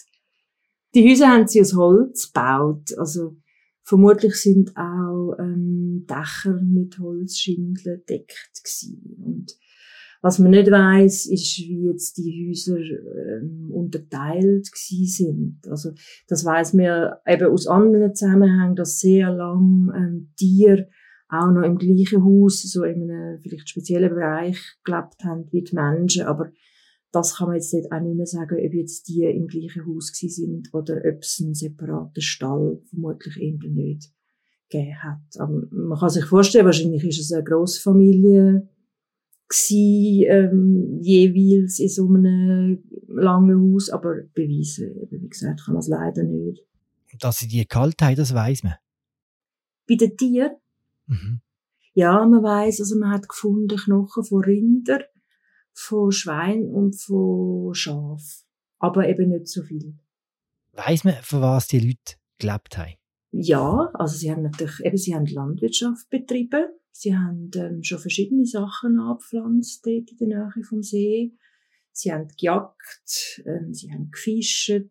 Die 0.96 1.08
Häuser 1.08 1.28
haben 1.28 1.46
sie 1.46 1.60
aus 1.60 1.76
Holz 1.76 2.32
gebaut, 2.32 2.92
also 2.98 3.36
Vermutlich 3.84 4.34
sind 4.36 4.74
auch 4.76 5.36
ähm, 5.38 6.06
Dächer 6.08 6.58
mit 6.62 6.98
Holzschindeln 6.98 8.02
deckt 8.08 8.62
gewesen. 8.62 9.14
Und 9.22 9.54
was 10.22 10.38
man 10.38 10.52
nicht 10.52 10.70
weiß, 10.70 11.26
ist, 11.26 11.58
wie 11.58 11.84
jetzt 11.84 12.16
die 12.16 12.48
Häuser 12.48 12.78
ähm, 12.78 13.70
unterteilt 13.70 14.72
gewesen 14.72 15.06
sind. 15.06 15.68
Also 15.68 15.90
das 16.28 16.46
weiß 16.46 16.72
man 16.72 17.12
eben 17.26 17.52
aus 17.52 17.66
anderen 17.66 18.14
Zusammenhängen, 18.14 18.74
dass 18.74 19.00
sehr 19.00 19.30
lang 19.30 19.92
ähm, 19.94 20.32
Tiere 20.38 20.88
auch 21.28 21.50
noch 21.50 21.62
im 21.62 21.76
gleichen 21.76 22.24
Haus, 22.24 22.62
so 22.62 22.84
in 22.84 23.02
einem 23.02 23.38
vielleicht 23.40 23.68
speziellen 23.68 24.08
Bereich 24.08 24.58
gelebt 24.82 25.22
haben 25.24 25.46
wie 25.50 25.62
die 25.62 25.74
Menschen. 25.74 26.22
Aber 26.22 26.50
das 27.14 27.36
kann 27.36 27.48
man 27.48 27.56
jetzt 27.56 27.72
nicht 27.72 27.92
auch 27.92 28.00
nicht 28.00 28.16
mehr 28.16 28.26
sagen, 28.26 28.56
ob 28.56 28.74
jetzt 28.74 29.08
die 29.08 29.22
im 29.22 29.46
gleichen 29.46 29.86
Haus 29.86 30.12
sind 30.14 30.72
oder 30.72 30.96
ob 30.96 31.22
es 31.22 31.40
einen 31.42 31.54
separaten 31.54 32.22
Stall 32.22 32.80
vermutlich 32.90 33.36
eher 33.40 33.70
nicht 33.70 34.10
gegeben 34.68 35.02
hat. 35.02 35.38
Aber 35.38 35.62
man 35.70 35.98
kann 35.98 36.10
sich 36.10 36.24
vorstellen, 36.24 36.66
wahrscheinlich 36.66 37.04
ist 37.04 37.20
es 37.20 37.32
eine 37.32 37.44
Grossfamilie 37.44 38.68
gewesen, 39.48 40.24
ähm, 40.28 40.98
jeweils 41.00 41.78
in 41.78 41.88
so 41.88 42.08
einem 42.08 42.82
langen 43.08 43.72
Haus, 43.72 43.90
aber 43.90 44.22
beweisen, 44.34 45.06
wie 45.10 45.28
gesagt, 45.28 45.64
kann 45.64 45.74
man 45.74 45.80
es 45.80 45.88
leider 45.88 46.24
nicht. 46.24 46.64
Dass 47.20 47.38
sie 47.38 47.48
die 47.48 47.66
gehalten 47.66 48.04
haben, 48.04 48.16
das 48.16 48.34
weiß 48.34 48.64
man. 48.64 48.74
Bei 49.86 49.94
den 49.94 50.16
Tieren? 50.16 50.56
Mhm. 51.06 51.40
Ja, 51.92 52.26
man 52.26 52.42
weiß, 52.42 52.80
also 52.80 52.98
man 52.98 53.10
hat 53.10 53.28
gefunden 53.28 53.76
Knochen 53.76 54.24
von 54.24 54.42
Rindern, 54.42 55.02
von 55.74 56.12
Schwein 56.12 56.64
und 56.64 56.94
von 56.94 57.74
Schaf. 57.74 58.44
Aber 58.78 59.08
eben 59.08 59.30
nicht 59.30 59.48
so 59.48 59.62
viel. 59.62 59.98
Weiß 60.72 61.04
man, 61.04 61.14
von 61.22 61.40
was 61.40 61.68
die 61.68 61.80
Leute 61.80 62.16
gelebt 62.38 62.78
haben? 62.78 62.94
Ja, 63.30 63.90
also 63.94 64.16
sie 64.16 64.30
haben 64.30 64.42
natürlich, 64.42 64.80
eben, 64.84 64.96
sie 64.96 65.14
haben 65.14 65.26
Landwirtschaft 65.26 66.08
betrieben. 66.08 66.66
Sie 66.92 67.16
haben 67.16 67.50
ähm, 67.56 67.82
schon 67.82 67.98
verschiedene 67.98 68.46
Sachen 68.46 69.00
abgepflanzt 69.00 69.84
dort 69.84 70.12
in 70.12 70.28
der 70.28 70.28
Nähe 70.28 70.64
vom 70.64 70.82
See. 70.82 71.32
Sie 71.90 72.12
haben 72.12 72.28
gejagt, 72.28 73.42
ähm, 73.44 73.74
sie 73.74 73.92
haben 73.92 74.10
gefischt. 74.12 74.84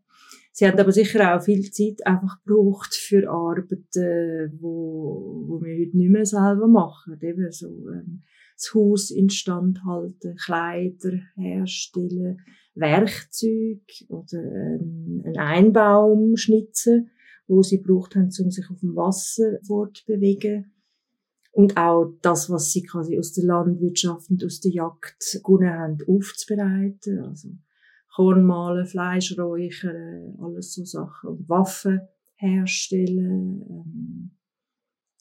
Sie 0.52 0.68
haben 0.68 0.78
aber 0.78 0.92
sicher 0.92 1.36
auch 1.36 1.44
viel 1.44 1.72
Zeit 1.72 2.06
einfach 2.06 2.44
gebraucht 2.44 2.94
für 2.94 3.30
Arbeiten, 3.30 4.60
wo, 4.60 5.46
wo 5.48 5.62
wir 5.62 5.86
heute 5.86 5.98
nicht 5.98 6.12
mehr 6.12 6.26
selber 6.26 6.68
machen. 6.68 7.18
Eben 7.22 7.52
so, 7.52 7.68
ähm, 7.90 8.24
das 8.56 8.74
Haus 8.74 9.12
instand 9.12 9.84
halten, 9.86 10.36
Kleider 10.36 11.20
herstellen, 11.36 12.42
Werkzeug 12.76 13.82
oder 14.08 14.40
einen 14.40 15.38
Einbaum 15.38 16.36
schnitzen, 16.38 17.12
wo 17.48 17.62
sie 17.62 17.78
braucht 17.78 18.16
haben, 18.16 18.30
um 18.40 18.52
sich 18.52 18.70
auf 18.70 18.80
dem 18.80 18.96
Wasser 18.96 19.60
fortbewegen. 19.64 20.72
Und 21.52 21.78
auch 21.78 22.16
das, 22.22 22.50
was 22.50 22.72
sie 22.72 22.82
quasi 22.82 23.20
aus 23.20 23.34
der 23.34 23.46
Landwirtschaft 23.46 24.30
und 24.32 24.44
aus 24.44 24.60
der 24.60 24.72
Jagd 24.72 25.40
gewonnen 25.44 25.70
haben, 25.70 25.98
aufzubereiten. 26.08 27.20
Also 27.20 27.50
Korn 28.16 28.44
mahlen, 28.44 28.88
Fleisch 28.88 29.38
räuchern, 29.38 30.36
alles 30.42 30.74
so 30.74 30.84
Sachen. 30.84 31.30
Und 31.30 31.50
Waffen 31.50 32.02
herstellen, 32.36 33.62
ähm, 33.70 34.32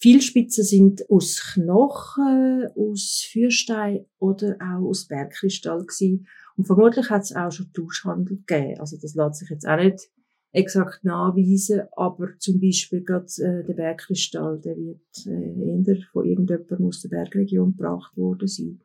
Viele 0.02 0.20
Spitzen 0.20 0.64
sind 0.64 1.08
aus 1.08 1.52
Knochen, 1.54 2.66
aus 2.76 3.24
Fürstein 3.30 4.04
oder 4.18 4.56
auch 4.60 4.88
aus 4.88 5.06
Bergkristall 5.06 5.82
gewesen. 5.82 6.26
Und 6.56 6.66
vermutlich 6.66 7.08
hat 7.08 7.22
es 7.22 7.36
auch 7.36 7.52
schon 7.52 7.72
Tauschhandel 7.72 8.38
gegeben. 8.38 8.80
Also 8.80 8.96
das 9.00 9.14
lässt 9.14 9.36
sich 9.36 9.50
jetzt 9.50 9.64
auch 9.64 9.76
nicht 9.76 10.10
exakt 10.50 11.04
nachweisen, 11.04 11.82
aber 11.96 12.36
zum 12.40 12.60
Beispiel 12.60 13.04
gerade 13.04 13.26
äh, 13.26 13.64
der 13.64 13.74
Bergkristall, 13.74 14.60
der 14.60 14.76
wird 14.76 15.26
äh, 15.26 15.92
eher 15.92 16.02
von 16.10 16.26
irgendjemandem 16.26 16.84
aus 16.88 17.02
der 17.02 17.08
Bergregion 17.10 17.76
gebracht 17.76 18.16
worden 18.16 18.48
sein. 18.48 18.80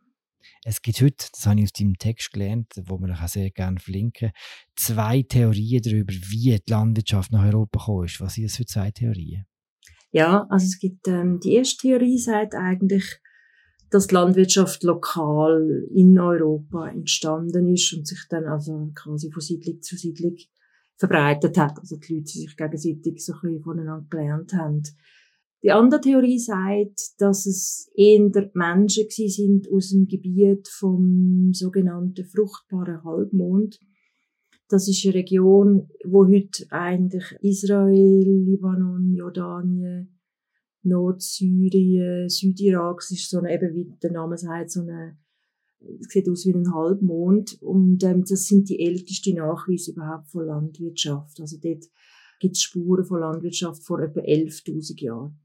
Es 0.63 0.83
gibt 0.83 1.01
heute, 1.01 1.25
das 1.33 1.47
habe 1.47 1.59
ich 1.59 1.65
aus 1.65 1.73
deinem 1.73 1.97
Text 1.97 2.31
gelernt, 2.31 2.73
wo 2.85 2.99
wir 2.99 3.11
auch 3.11 3.27
sehr 3.27 3.49
gerne 3.49 3.79
verlinken, 3.79 4.33
zwei 4.75 5.23
Theorien 5.23 5.81
darüber, 5.81 6.13
wie 6.13 6.55
die 6.55 6.71
Landwirtschaft 6.71 7.31
nach 7.31 7.43
Europa 7.43 7.79
gekommen 7.79 8.05
ist. 8.05 8.21
Was 8.21 8.35
sind 8.35 8.45
das 8.45 8.55
für 8.55 8.67
zwei 8.67 8.91
Theorien? 8.91 9.47
Ja, 10.17 10.47
also 10.49 10.65
es 10.65 10.79
gibt, 10.79 11.07
ähm, 11.07 11.39
die 11.39 11.53
erste 11.53 11.89
Theorie 11.89 12.17
sagt 12.17 12.55
eigentlich, 12.55 13.21
dass 13.91 14.07
die 14.07 14.15
Landwirtschaft 14.15 14.81
lokal 14.81 15.85
in 15.93 16.17
Europa 16.17 16.87
entstanden 16.87 17.67
ist 17.71 17.93
und 17.93 18.07
sich 18.07 18.25
dann 18.27 18.45
also 18.45 18.91
quasi 18.95 19.31
von 19.31 19.41
Siedlung 19.41 19.79
zu 19.79 19.95
Siedlung 19.95 20.35
verbreitet 20.95 21.55
hat. 21.59 21.77
Also 21.77 21.97
die 21.97 22.15
Leute 22.15 22.31
sich 22.31 22.57
gegenseitig 22.57 23.23
so 23.23 23.33
ein 23.33 23.41
bisschen 23.41 23.61
voneinander 23.61 24.07
gelernt 24.09 24.53
haben. 24.53 24.81
Die 25.61 25.71
andere 25.71 26.01
Theorie 26.01 26.39
sagt, 26.39 26.99
dass 27.19 27.45
es 27.45 27.91
eher 27.95 28.49
Menschen 28.55 29.05
sind 29.09 29.71
aus 29.71 29.91
dem 29.91 30.07
Gebiet 30.07 30.67
vom 30.67 31.51
sogenannten 31.53 32.25
fruchtbaren 32.25 33.03
Halbmond. 33.03 33.79
Das 34.69 34.87
ist 34.87 35.05
eine 35.05 35.15
Region, 35.15 35.89
wo 36.03 36.27
heute 36.27 36.65
eigentlich 36.71 37.23
Israel, 37.41 38.43
Libanon, 38.45 39.13
Jordanien, 39.13 40.19
Nordsyrien, 40.83 42.27
Südirak, 42.29 43.01
es 43.01 43.11
ist 43.11 43.29
so 43.29 43.39
eine, 43.39 43.53
eben 43.53 43.73
wie 43.73 43.93
der 44.01 44.11
Name 44.11 44.37
sagt, 44.37 44.71
so 44.71 44.81
eine, 44.81 45.17
es 46.01 46.07
sieht 46.09 46.27
aus 46.29 46.45
wie 46.45 46.53
ein 46.53 46.73
Halbmond. 46.73 47.61
Und 47.61 48.03
ähm, 48.03 48.25
das 48.27 48.45
sind 48.47 48.67
die 48.69 48.79
ältesten 48.79 49.35
Nachweise 49.35 49.91
überhaupt 49.91 50.29
von 50.29 50.45
Landwirtschaft. 50.45 51.39
Also 51.39 51.57
dort 51.61 51.85
gibt 52.39 52.55
es 52.55 52.61
Spuren 52.61 53.05
von 53.05 53.21
Landwirtschaft 53.21 53.83
vor 53.83 54.01
etwa 54.01 54.21
11.000 54.21 55.01
Jahren. 55.01 55.39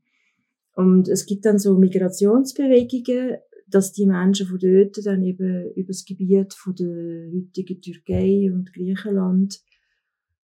Und 0.75 1.09
es 1.09 1.26
gibt 1.26 1.45
dann 1.45 1.59
so 1.59 1.76
Migrationsbewegungen, 1.76 3.37
dass 3.69 3.92
die 3.92 4.07
Menschen 4.07 4.47
von 4.47 4.59
dort 4.59 5.04
dann 5.04 5.23
eben 5.23 5.73
über 5.75 5.88
das 5.88 6.04
Gebiet 6.04 6.54
von 6.54 6.75
der 6.75 7.31
heutigen 7.33 7.81
Türkei 7.81 8.50
und 8.52 8.73
Griechenland, 8.73 9.61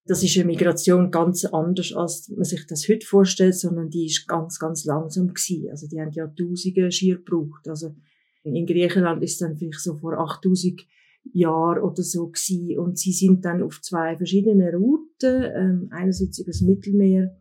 das 0.07 0.23
ist 0.23 0.37
eine 0.37 0.47
Migration 0.47 1.11
ganz 1.11 1.45
anders, 1.45 1.93
als 1.93 2.31
man 2.31 2.45
sich 2.45 2.67
das 2.67 2.89
heute 2.89 3.07
vorstellt, 3.07 3.55
sondern 3.55 3.91
die 3.91 4.07
ist 4.07 4.27
ganz, 4.27 4.59
ganz 4.59 4.87
langsam 4.87 5.29
gewesen. 5.29 5.69
Also 5.71 5.87
die 5.87 6.01
haben 6.01 6.13
ja 6.13 6.27
Tausende 6.27 6.91
schier 6.91 7.17
gebraucht. 7.17 7.69
Also 7.69 7.95
in 8.43 8.65
Griechenland 8.65 9.23
ist 9.23 9.43
dann 9.43 9.57
vielleicht 9.57 9.81
so 9.81 9.95
vor 9.95 10.19
8000 10.19 10.87
Jahren 11.35 11.83
oder 11.83 12.03
so 12.03 12.29
gewesen. 12.29 12.79
Und 12.79 12.99
sie 12.99 13.13
sind 13.13 13.45
dann 13.45 13.63
auf 13.63 13.83
zwei 13.83 14.17
verschiedene 14.17 14.73
Routen, 14.73 15.45
ähm, 15.55 15.89
einerseits 15.91 16.39
über 16.39 16.53
das 16.53 16.63
Mittelmeer 16.63 17.37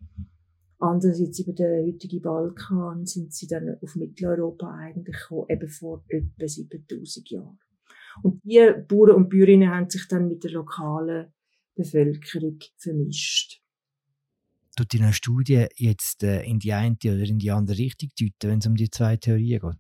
Andererseits 0.80 1.40
über 1.40 1.54
den 1.54 1.88
heutigen 1.88 2.22
Balkan 2.22 3.06
sind 3.06 3.34
sie 3.34 3.48
dann 3.48 3.78
auf 3.82 3.96
Mitteleuropa 3.96 4.72
eigentlich 4.76 5.18
gekommen, 5.18 5.48
eben 5.50 5.70
vor 5.70 6.04
etwa 6.08 6.48
7000 6.48 7.30
Jahren. 7.32 7.60
Und 8.22 8.44
die 8.44 8.74
Bauern 8.88 9.16
und 9.16 9.30
Bäuerinnen 9.30 9.70
haben 9.70 9.90
sich 9.90 10.08
dann 10.08 10.28
mit 10.28 10.44
der 10.44 10.52
lokalen 10.52 11.34
Bevölkerung 11.76 12.60
vermischt. 12.78 13.62
Tut 14.76 14.94
in 14.94 15.04
einer 15.04 15.14
Studie 15.14 15.66
jetzt 15.76 16.24
äh, 16.24 16.44
in 16.44 16.60
die 16.60 16.74
eine 16.74 16.96
oder 17.04 17.24
in 17.24 17.40
die 17.40 17.50
andere 17.50 17.78
Richtung 17.80 18.10
deuten, 18.20 18.52
wenn 18.52 18.60
es 18.60 18.68
um 18.68 18.76
die 18.76 18.92
zwei 18.92 19.18
Theorien 19.18 19.60
geht? 19.60 19.80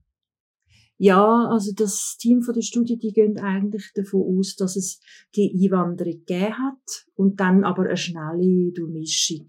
Ja, 1.00 1.48
also 1.50 1.72
das 1.76 2.18
Team 2.20 2.42
von 2.42 2.56
der 2.56 2.64
Studie, 2.64 2.98
die 2.98 3.14
gehen 3.14 3.38
eigentlich 3.38 3.92
davon 3.94 4.40
aus, 4.40 4.56
dass 4.56 4.76
es 4.76 5.00
die 5.36 5.52
Einwanderung 5.54 6.14
gegeben 6.26 6.58
hat 6.58 7.06
und 7.14 7.40
dann 7.40 7.64
aber 7.64 7.84
eine 7.84 7.98
schnelle 7.98 8.72
Durchmischung 8.72 9.46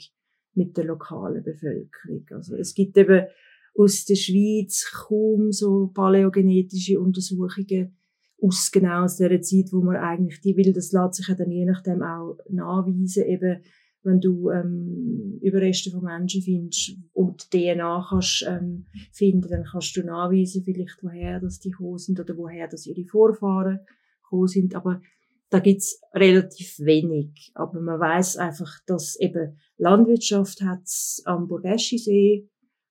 mit 0.59 0.77
der 0.77 0.85
lokalen 0.85 1.43
Bevölkerung. 1.43 2.27
Also 2.33 2.57
es 2.57 2.75
gibt 2.75 2.97
eben 2.99 3.27
aus 3.75 4.05
der 4.05 4.17
Schweiz 4.17 4.91
kaum 4.93 5.53
so 5.53 5.91
paläogenetische 5.95 7.01
Untersuchungen 7.01 7.97
aus 8.41 8.71
genau 8.71 9.05
aus 9.05 9.17
der 9.17 9.41
Zeit, 9.41 9.73
wo 9.73 9.83
man 9.83 9.97
eigentlich 9.97 10.41
die 10.41 10.57
will, 10.57 10.73
das 10.73 10.93
lässt 10.93 11.15
sich 11.15 11.29
ja 11.29 11.35
dann 11.35 11.51
je 11.51 11.65
nachdem 11.65 12.03
auch 12.03 12.39
nachweisen, 12.49 13.25
eben 13.25 13.63
wenn 14.05 14.21
du 14.21 14.51
ähm, 14.51 15.39
Überreste 15.43 15.91
von 15.91 16.05
Menschen 16.05 16.43
findest 16.43 16.97
und 17.13 17.51
DNA 17.51 18.07
kannst 18.09 18.47
ähm, 18.49 18.87
finden, 19.13 19.49
dann 19.49 19.65
kannst 19.65 19.97
du 19.97 20.03
nachweisen, 20.03 20.63
vielleicht 20.65 21.03
woher 21.03 21.41
dass 21.41 21.59
die 21.59 21.71
gekommen 21.71 21.99
sind 21.99 22.21
oder 22.21 22.37
woher 22.37 22.69
dass 22.69 22.87
ihre 22.87 23.05
Vorfahren 23.05 23.81
gekommen 24.23 24.47
sind. 24.47 24.75
Aber 24.77 25.03
da 25.51 25.61
gibt's 25.61 26.01
relativ 26.13 26.79
wenig. 26.79 27.53
Aber 27.55 27.81
man 27.81 28.01
weiß 28.01 28.37
einfach, 28.37 28.79
dass 28.87 29.19
eben 29.19 29.59
Landwirtschaft 29.77 30.63
hat's 30.63 31.23
am 31.25 31.49
Burgeschi-See, 31.49 32.49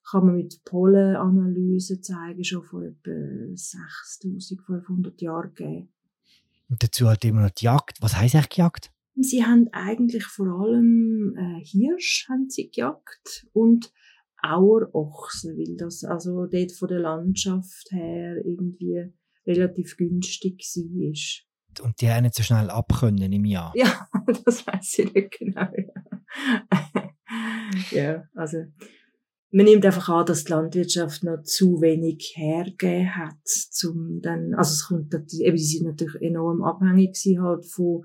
kann 0.09 0.25
man 0.25 0.35
mit 0.35 0.63
Pollenanalyse 0.63 1.99
zeigen, 1.99 2.43
schon 2.43 2.63
vor 2.63 2.83
etwa 2.83 3.55
6500 3.55 5.21
Jahren 5.21 5.53
gegeben. 5.53 5.89
Und 6.69 6.81
dazu 6.81 7.09
hat 7.09 7.25
immer 7.25 7.41
noch 7.43 7.51
die 7.51 7.65
Jagd. 7.65 8.01
Was 8.01 8.17
heisst 8.17 8.35
eigentlich 8.35 8.57
Jagd? 8.57 8.91
Sie 9.19 9.43
haben 9.43 9.67
eigentlich 9.71 10.25
vor 10.25 10.47
allem 10.47 11.35
äh, 11.37 11.65
Hirsch 11.65 12.27
haben 12.29 12.49
sie 12.49 12.69
gejagt 12.69 13.47
und 13.51 13.91
Auerochsen, 14.41 15.57
weil 15.57 15.75
das 15.75 16.03
also 16.03 16.45
dort 16.45 16.71
von 16.71 16.87
der 16.87 16.99
Landschaft 16.99 17.91
her 17.91 18.45
irgendwie 18.45 19.11
relativ 19.45 19.97
günstig 19.97 20.59
war 20.59 21.13
und 21.79 22.01
die 22.01 22.21
nicht 22.21 22.35
so 22.35 22.43
schnell 22.43 22.69
abkönnen 22.69 23.31
im 23.31 23.45
Jahr. 23.45 23.73
Ja, 23.75 24.07
das 24.45 24.65
weiß 24.65 24.99
ich 24.99 25.13
nicht 25.13 25.31
genau. 25.39 25.67
ja, 27.91 28.23
also 28.35 28.65
man 29.51 29.65
nimmt 29.65 29.85
einfach 29.85 30.09
an, 30.09 30.25
dass 30.25 30.43
die 30.43 30.51
Landwirtschaft 30.51 31.23
noch 31.23 31.41
zu 31.43 31.81
wenig 31.81 32.33
hergegeben 32.35 33.15
hat, 33.15 33.45
zum 33.45 34.21
dann, 34.21 34.53
also 34.53 34.71
es 34.73 34.87
kommt, 34.87 35.13
eben, 35.13 35.57
sie 35.57 35.77
sind 35.77 35.87
natürlich 35.87 36.21
enorm 36.21 36.63
abhängig 36.63 37.17
halt 37.39 37.65
von, 37.65 38.03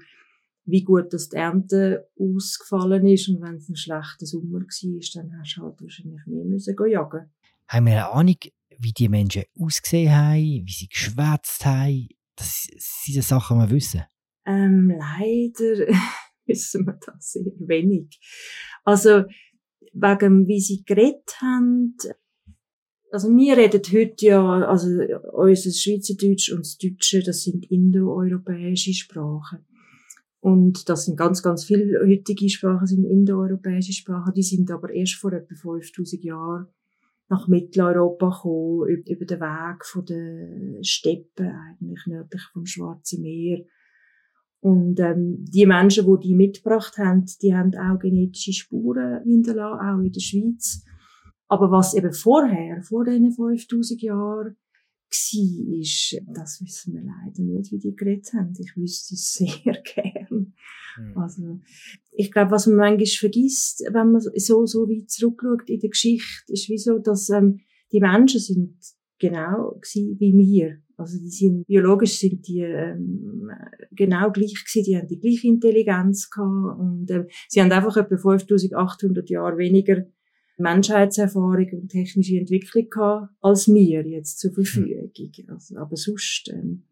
wie 0.65 0.85
gut 0.85 1.13
das 1.13 1.29
die 1.29 1.37
Ernte 1.37 2.09
ausgefallen 2.19 3.07
ist 3.07 3.29
und 3.29 3.43
wenn 3.43 3.57
es 3.57 3.69
ein 3.69 3.77
schlechter 3.77 4.27
Sommer 4.27 4.61
war, 4.61 5.15
dann 5.15 5.41
hast 5.41 5.57
du 5.57 5.63
halt 5.63 5.83
wahrscheinlich 5.83 6.27
mehr 6.27 6.45
müssen 6.45 6.77
jagen. 6.89 7.31
Haben 7.67 7.87
wir 7.87 7.93
eine 7.93 8.11
Ahnung, 8.11 8.37
wie 8.79 8.93
die 8.93 9.09
Menschen 9.09 9.45
ausgesehen 9.59 10.15
haben, 10.15 10.63
wie 10.65 10.73
sie 10.73 10.89
geschwätzt 10.89 11.65
haben, 11.65 12.09
das 12.37 12.67
sind 13.05 13.23
Sachen, 13.25 13.59
die 13.59 13.67
wir 13.67 13.77
wissen. 13.77 14.03
Ähm, 14.47 14.91
leider 14.91 15.87
wissen 16.47 16.87
wir 16.87 16.99
das 17.05 17.33
sehr 17.33 17.45
wenig. 17.59 18.19
Also, 18.85 19.25
wegen, 19.93 20.47
wie 20.47 20.61
sie 20.61 20.83
geredet 20.85 21.41
haben, 21.41 21.97
also 23.13 23.29
wir 23.29 23.57
reden 23.59 23.83
heute 23.93 24.27
ja, 24.27 24.43
also 24.67 24.89
unser 25.33 25.71
Schweizerdeutsch 25.71 26.51
und 26.51 26.61
das 26.61 26.79
Deutsche, 26.79 27.23
das 27.23 27.43
sind 27.43 27.71
indoeuropäische 27.71 28.95
Sprachen. 28.95 29.67
Und 30.41 30.89
das 30.89 31.05
sind 31.05 31.17
ganz, 31.17 31.43
ganz 31.43 31.65
viele 31.65 32.01
heutige 32.01 32.49
Sprachen, 32.49 32.87
sind 32.87 33.05
indoeuropäische 33.05 33.93
Sprachen, 33.93 34.33
die 34.35 34.43
sind 34.43 34.71
aber 34.71 34.91
erst 34.91 35.15
vor 35.17 35.33
etwa 35.33 35.55
5000 35.55 36.25
Jahren 36.25 36.67
nach 37.29 37.49
Mitteleuropa 37.49 38.29
gekommen, 38.29 39.05
über 39.07 39.25
den 39.25 39.41
Weg 39.41 39.85
von 39.87 40.05
den 40.05 40.85
Steppen, 40.85 41.49
eigentlich 41.49 42.07
nördlich 42.07 42.43
vom 42.53 42.67
Schwarzen 42.67 43.23
Meer. 43.23 43.65
Und 44.61 45.01
ähm, 45.01 45.45
die 45.45 45.67
Menschen, 45.67 46.07
die 46.07 46.29
die 46.29 46.35
mitgebracht 46.35 46.97
haben, 46.99 47.25
die 47.43 47.55
haben 47.55 47.75
auch 47.75 47.99
genetische 47.99 48.53
Spuren 48.53 49.23
hinterlassen, 49.25 49.81
auch 49.81 50.05
in 50.05 50.13
der 50.13 50.21
Schweiz. 50.21 50.85
Aber 51.49 51.71
was 51.71 51.95
eben 51.95 52.13
vorher, 52.13 52.81
vor 52.83 53.05
diesen 53.05 53.33
5000 53.33 54.03
Jahren, 54.03 54.57
war, 55.13 55.81
ist, 55.81 56.17
das 56.35 56.63
wissen 56.63 56.95
wir 56.95 57.03
leider 57.03 57.43
nicht, 57.43 57.73
wie 57.73 57.79
die 57.79 57.95
geredet 57.95 58.33
haben. 58.35 58.55
Ich 58.59 58.77
wüsste 58.77 59.15
es 59.15 59.33
sehr 59.35 59.83
gern. 59.83 60.55
Mhm. 60.97 61.19
Also, 61.19 61.61
ich 62.15 62.31
glaube, 62.31 62.51
was 62.51 62.67
man 62.67 62.77
manchmal 62.77 63.07
vergisst, 63.07 63.85
wenn 63.91 64.13
man 64.13 64.21
so, 64.21 64.67
so 64.67 64.89
weit 64.89 65.11
zurückschaut 65.11 65.69
in 65.69 65.81
der 65.81 65.91
Geschichte, 65.91 66.53
ist 66.53 66.69
wieso, 66.69 66.99
dass 66.99 67.31
ähm, 67.31 67.61
die 67.91 68.01
Menschen 68.01 68.41
sind 68.41 68.77
genau 69.19 69.81
wie 69.95 70.35
wir. 70.37 70.79
Also 70.97 71.19
die 71.19 71.31
sind, 71.31 71.67
biologisch 71.67 72.19
sind 72.19 72.47
die 72.47 72.61
ähm, 72.61 73.51
genau 73.93 74.31
gleich 74.31 74.55
gewesen, 74.55 74.85
die 74.85 74.97
haben 74.97 75.09
die 75.09 75.19
gleiche 75.19 75.49
Intelligenz 75.49 76.31
gehabt 76.31 76.79
und 76.79 77.11
ähm, 77.11 77.27
sie 77.49 77.61
haben 77.61 77.73
einfach 77.73 77.97
etwa 77.97 78.17
5800 78.17 79.29
Jahre 79.31 79.59
weniger 79.59 80.07
Menschheitserfahrung 80.59 81.69
und 81.73 81.89
technische 81.89 82.37
Entwicklung 82.37 82.89
gehabt, 82.91 83.33
als 83.41 83.69
wir 83.69 84.07
jetzt 84.07 84.39
zur 84.39 84.53
Verfügung. 84.53 85.11
Also, 85.49 85.77
aber 85.77 85.97
sonst, 85.97 86.51
ähm, 86.53 86.83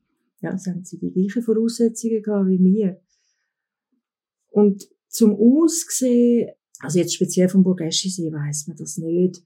ja, 0.41 0.57
sind 0.57 0.87
sie 0.87 0.99
die 0.99 1.13
gleichen 1.13 1.43
Voraussetzungen 1.43 2.23
gehabt 2.23 2.49
wie 2.49 2.59
wir. 2.59 3.01
Und 4.51 4.89
zum 5.11 5.35
Aussehen, 5.35 6.51
also 6.79 6.99
jetzt 6.99 7.15
speziell 7.15 7.49
vom 7.49 7.65
Borgeschi-See 7.65 8.33
weiss 8.33 8.67
man 8.67 8.77
das 8.77 8.97
nicht. 8.97 9.43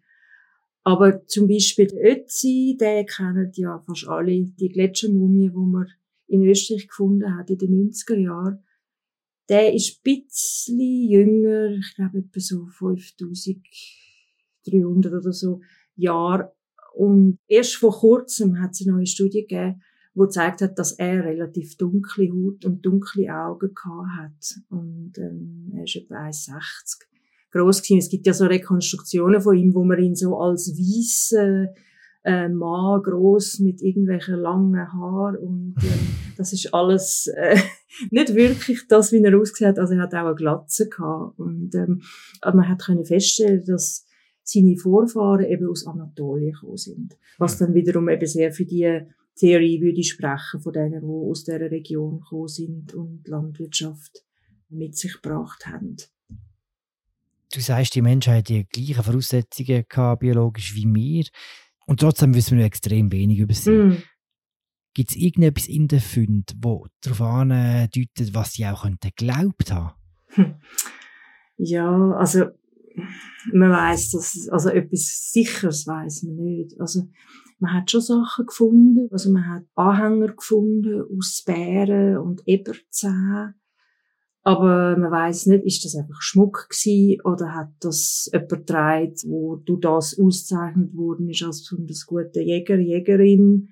Aber 0.85 1.27
zum 1.27 1.49
Beispiel 1.49 1.87
der 1.87 2.13
Ötzi, 2.13 2.77
der 2.79 3.07
kennt 3.07 3.57
ja 3.57 3.81
fast 3.81 4.07
alle 4.07 4.45
die 4.45 4.69
Gletschermumie, 4.69 5.49
die 5.49 5.57
man 5.57 5.89
in 6.27 6.45
Österreich 6.45 6.87
gefunden 6.87 7.35
hat 7.37 7.49
in 7.49 7.57
den 7.59 7.91
90er 7.91 8.17
Jahren. 8.17 8.63
Der 9.49 9.73
ist 9.75 9.99
ein 9.99 10.03
bisschen 10.03 11.09
jünger, 11.09 11.71
ich 11.71 11.95
glaube 11.97 12.19
etwa 12.19 12.41
so 12.41 12.67
5300 12.67 15.13
oder 15.13 15.33
so 15.33 15.63
Jahre. 15.97 16.55
Und 16.95 17.39
erst 17.49 17.77
vor 17.77 17.99
kurzem 17.99 18.61
hat 18.61 18.73
es 18.73 18.83
eine 18.83 18.93
neue 18.97 19.07
Studie 19.07 19.47
gegeben, 19.47 19.83
die 20.15 20.21
gezeigt 20.21 20.61
hat, 20.61 20.79
dass 20.79 20.93
er 20.93 21.25
relativ 21.25 21.77
dunkle 21.77 22.31
Haut 22.31 22.65
und 22.65 22.85
dunkle 22.85 23.35
Augen 23.35 23.75
hat. 24.17 24.61
Und 24.69 25.13
ähm, 25.19 25.73
er 25.77 25.85
ist 25.85 25.97
etwa 25.97 26.27
1,60 26.27 27.03
groß 27.53 27.83
gewesen. 27.83 27.99
Es 27.99 28.11
gibt 28.11 28.27
ja 28.27 28.33
so 28.33 28.47
Rekonstruktionen 28.47 29.41
von 29.41 29.57
ihm, 29.57 29.75
wo 29.75 29.85
man 29.85 29.99
ihn 29.99 30.15
so 30.15 30.37
als 30.39 30.71
weißen 30.71 31.69
äh, 32.25 32.49
Mann 32.49 33.03
groß 33.03 33.61
mit 33.61 33.83
irgendwelchen 33.83 34.37
langen 34.37 34.93
Haaren 34.93 35.37
und 35.37 35.75
äh, 35.83 36.35
das 36.37 36.53
ist 36.53 36.73
alles 36.73 37.29
äh, 37.37 37.57
nicht 38.11 38.35
wirklich 38.35 38.87
das, 38.89 39.13
wie 39.13 39.23
er 39.23 39.39
ausgesehen 39.39 39.71
hat. 39.71 39.79
Also 39.79 39.95
er 39.95 40.03
hat 40.03 40.15
auch 40.15 40.27
eine 40.27 40.35
Glatze 40.35 40.89
gehabt 40.89 41.39
und 41.39 41.75
ähm, 41.75 42.03
aber 42.41 42.57
man 42.59 42.69
hat 42.69 42.83
können 42.83 43.05
feststellen, 43.05 43.65
dass 43.67 44.07
seine 44.43 44.77
Vorfahren 44.77 45.47
eben 45.47 45.69
aus 45.69 45.87
Anatolien 45.87 46.53
gekommen 46.53 46.77
sind, 46.77 47.17
was 47.39 47.59
dann 47.59 47.75
wiederum 47.75 48.09
eben 48.09 48.27
sehr 48.27 48.53
für 48.53 48.65
die 48.65 49.01
Theorie 49.37 49.81
würde 49.81 50.03
sprechen 50.05 50.61
von 50.61 50.73
denen, 50.73 51.01
die 51.01 51.31
aus 51.31 51.45
dieser 51.45 51.71
Region 51.71 52.21
gekommen 52.21 52.49
sind 52.49 52.95
und 52.95 53.27
Landwirtschaft 53.27 54.25
mit 54.69 54.97
sich 54.97 55.15
gebracht 55.21 55.67
haben 55.67 55.97
du 57.55 57.61
sagst, 57.61 57.95
die 57.95 58.03
Menschheit 58.03 58.37
hat 58.37 58.49
die 58.49 58.67
gleichen 58.67 59.03
Voraussetzungen 59.03 59.85
gehabt, 59.89 60.21
biologisch 60.21 60.75
wie 60.75 60.87
wir. 60.93 61.25
Und 61.87 62.01
trotzdem 62.01 62.35
wissen 62.35 62.59
wir 62.59 62.65
extrem 62.65 63.13
wenig 63.13 63.39
über 63.39 63.55
sie. 63.55 63.71
Mm. 63.71 64.03
Gibt 64.95 65.11
es 65.11 65.17
irgendetwas 65.17 65.67
in 65.67 65.89
den 65.89 66.01
Funden, 66.01 66.45
wo 66.61 66.87
darauf 67.01 67.21
andeutet, 67.21 68.33
was 68.33 68.53
sie 68.53 68.67
auch 68.67 68.83
könnten 68.83 69.11
geglaubt 69.17 69.73
haben? 69.73 69.95
Hm. 70.29 70.55
Ja, 71.57 72.13
also 72.13 72.47
man 73.53 73.71
weiß, 73.71 74.11
dass 74.11 74.49
also 74.51 74.71
etwas 74.71 75.31
Sicheres 75.33 75.87
weiß 75.87 76.23
man 76.25 76.37
nicht. 76.37 76.81
Also 76.81 77.09
man 77.65 77.73
hat 77.73 77.91
schon 77.91 78.01
Sachen 78.01 78.47
gefunden, 78.47 79.09
also 79.11 79.31
man 79.31 79.49
hat 79.49 79.65
Anhänger 79.75 80.35
gefunden 80.35 81.03
aus 81.19 81.43
Bären 81.45 82.19
und 82.19 82.43
Eberzähnen 82.47 83.55
aber 84.47 84.99
man 84.99 85.11
weiß 85.11 85.47
nicht, 85.47 85.65
ist 85.65 85.87
das 85.87 85.97
einfach 85.97 86.21
Schmuck 86.21 86.69
gewesen 86.69 87.21
oder 87.23 87.55
hat 87.55 87.71
das 87.81 88.29
jemand 88.31 88.51
getragen, 88.51 89.15
wo 89.27 89.57
du 89.57 89.79
das 89.79 90.19
ausgezeichnet 90.21 90.95
worden 90.95 91.31
ist 91.31 91.43
als 91.43 91.63
besonders 91.63 92.05
guter 92.05 92.43
Jäger, 92.43 92.79
Jägerin. 92.79 93.71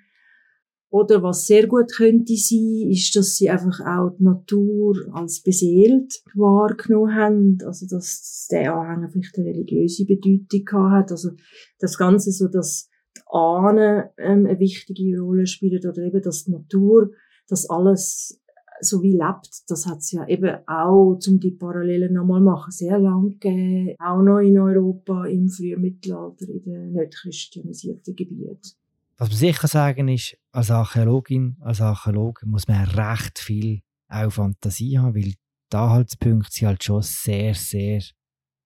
Oder 0.88 1.22
was 1.22 1.46
sehr 1.46 1.66
gut 1.66 1.92
könnte 1.94 2.34
sein, 2.36 2.88
ist, 2.90 3.14
dass 3.16 3.36
sie 3.36 3.50
einfach 3.50 3.80
auch 3.80 4.16
die 4.18 4.24
Natur 4.24 4.96
als 5.12 5.42
beseelt 5.42 6.22
wahrgenommen 6.34 7.14
haben. 7.14 7.58
Also, 7.66 7.86
dass 7.86 8.46
der 8.50 8.74
Anhänger 8.74 9.10
vielleicht 9.10 9.36
eine 9.36 9.48
religiöse 9.48 10.06
Bedeutung 10.06 10.90
hat. 10.90 11.10
Also, 11.10 11.32
das 11.80 11.98
Ganze 11.98 12.30
so, 12.32 12.48
dass 12.48 12.88
Ahnen 13.32 14.04
ähm, 14.18 14.46
eine 14.46 14.58
wichtige 14.58 15.20
Rolle 15.20 15.46
spielen 15.46 15.80
oder 15.88 16.02
eben, 16.02 16.22
dass 16.22 16.44
die 16.44 16.52
Natur 16.52 17.10
das 17.48 17.68
alles 17.68 18.42
so 18.82 19.02
wie 19.02 19.12
lebt, 19.12 19.62
das 19.68 19.86
hat 19.86 19.98
es 19.98 20.10
ja 20.10 20.26
eben 20.26 20.56
auch, 20.66 21.16
zum 21.18 21.38
die 21.38 21.52
Parallelen 21.52 22.14
nochmal 22.14 22.40
machen, 22.40 22.72
sehr 22.72 22.98
lang 22.98 23.38
gegeben, 23.38 23.94
auch 24.00 24.22
noch 24.22 24.40
in 24.40 24.58
Europa 24.58 25.24
im 25.26 25.48
frühen 25.48 25.80
Mittelalter, 25.80 26.48
in 26.48 26.64
den 26.64 26.92
nicht 26.92 27.14
christianisierten 27.14 28.16
Gebieten. 28.16 28.72
Was 29.18 29.28
man 29.28 29.38
sicher 29.38 29.68
sagen 29.68 30.08
ist, 30.08 30.36
als 30.50 30.70
Archäologin, 30.70 31.56
als 31.60 31.80
Archäolog 31.80 32.42
muss 32.44 32.66
man 32.66 32.84
recht 32.88 33.38
viel 33.38 33.82
auch 34.08 34.30
Fantasie 34.30 34.98
haben, 34.98 35.14
weil 35.14 35.32
die 35.72 35.76
Anhaltspunkte 35.76 36.50
sind 36.50 36.68
halt 36.68 36.82
schon 36.82 37.02
sehr, 37.02 37.54
sehr 37.54 38.02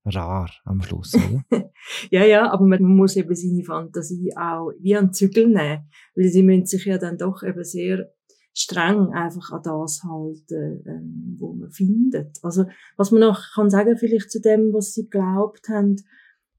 rar 0.06 0.50
am 0.64 0.80
Schluss, 0.82 1.14
oder? 1.14 1.70
ja, 2.10 2.24
ja, 2.24 2.50
aber 2.50 2.64
man 2.66 2.82
muss 2.82 3.16
eben 3.16 3.34
seine 3.34 3.64
Fantasie 3.64 4.32
auch 4.36 4.72
wie 4.80 4.96
an 4.96 5.12
Zügel 5.12 5.48
nehmen, 5.48 5.88
weil 6.14 6.28
sie 6.28 6.42
müssen 6.42 6.66
sich 6.66 6.84
ja 6.84 6.98
dann 6.98 7.18
doch 7.18 7.42
eben 7.42 7.64
sehr 7.64 8.10
streng 8.54 9.12
einfach 9.12 9.52
an 9.52 9.62
das 9.62 10.02
halten, 10.02 10.82
ähm, 10.86 11.36
wo 11.38 11.52
man 11.52 11.70
findet. 11.70 12.38
Also, 12.42 12.64
was 12.96 13.10
man 13.10 13.20
noch 13.20 13.42
kann 13.54 13.68
sagen, 13.68 13.98
vielleicht 13.98 14.30
zu 14.30 14.40
dem, 14.40 14.72
was 14.72 14.94
sie 14.94 15.08
glaubt 15.08 15.68
haben, 15.68 15.96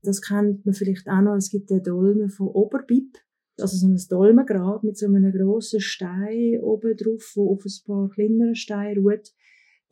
das 0.04 0.22
kennt 0.22 0.66
man 0.66 0.76
vielleicht 0.76 1.10
auch 1.10 1.22
noch, 1.22 1.36
es 1.36 1.50
gibt 1.50 1.72
den 1.72 1.82
Dolmen 1.82 2.30
von 2.30 2.48
Oberbib, 2.48 3.18
also 3.60 3.78
so 3.78 3.88
ein 3.88 4.00
Dolmengrab 4.10 4.84
mit 4.84 4.98
so 4.98 5.08
einem 5.08 5.32
grossen 5.32 5.80
Stein 5.80 6.60
oben 6.62 6.96
drauf, 6.96 7.32
wo 7.36 7.54
auf 7.54 7.66
ein 7.66 7.86
paar 7.86 8.10
kleineren 8.10 8.56
Steine 8.56 9.00
ruht. 9.00 9.34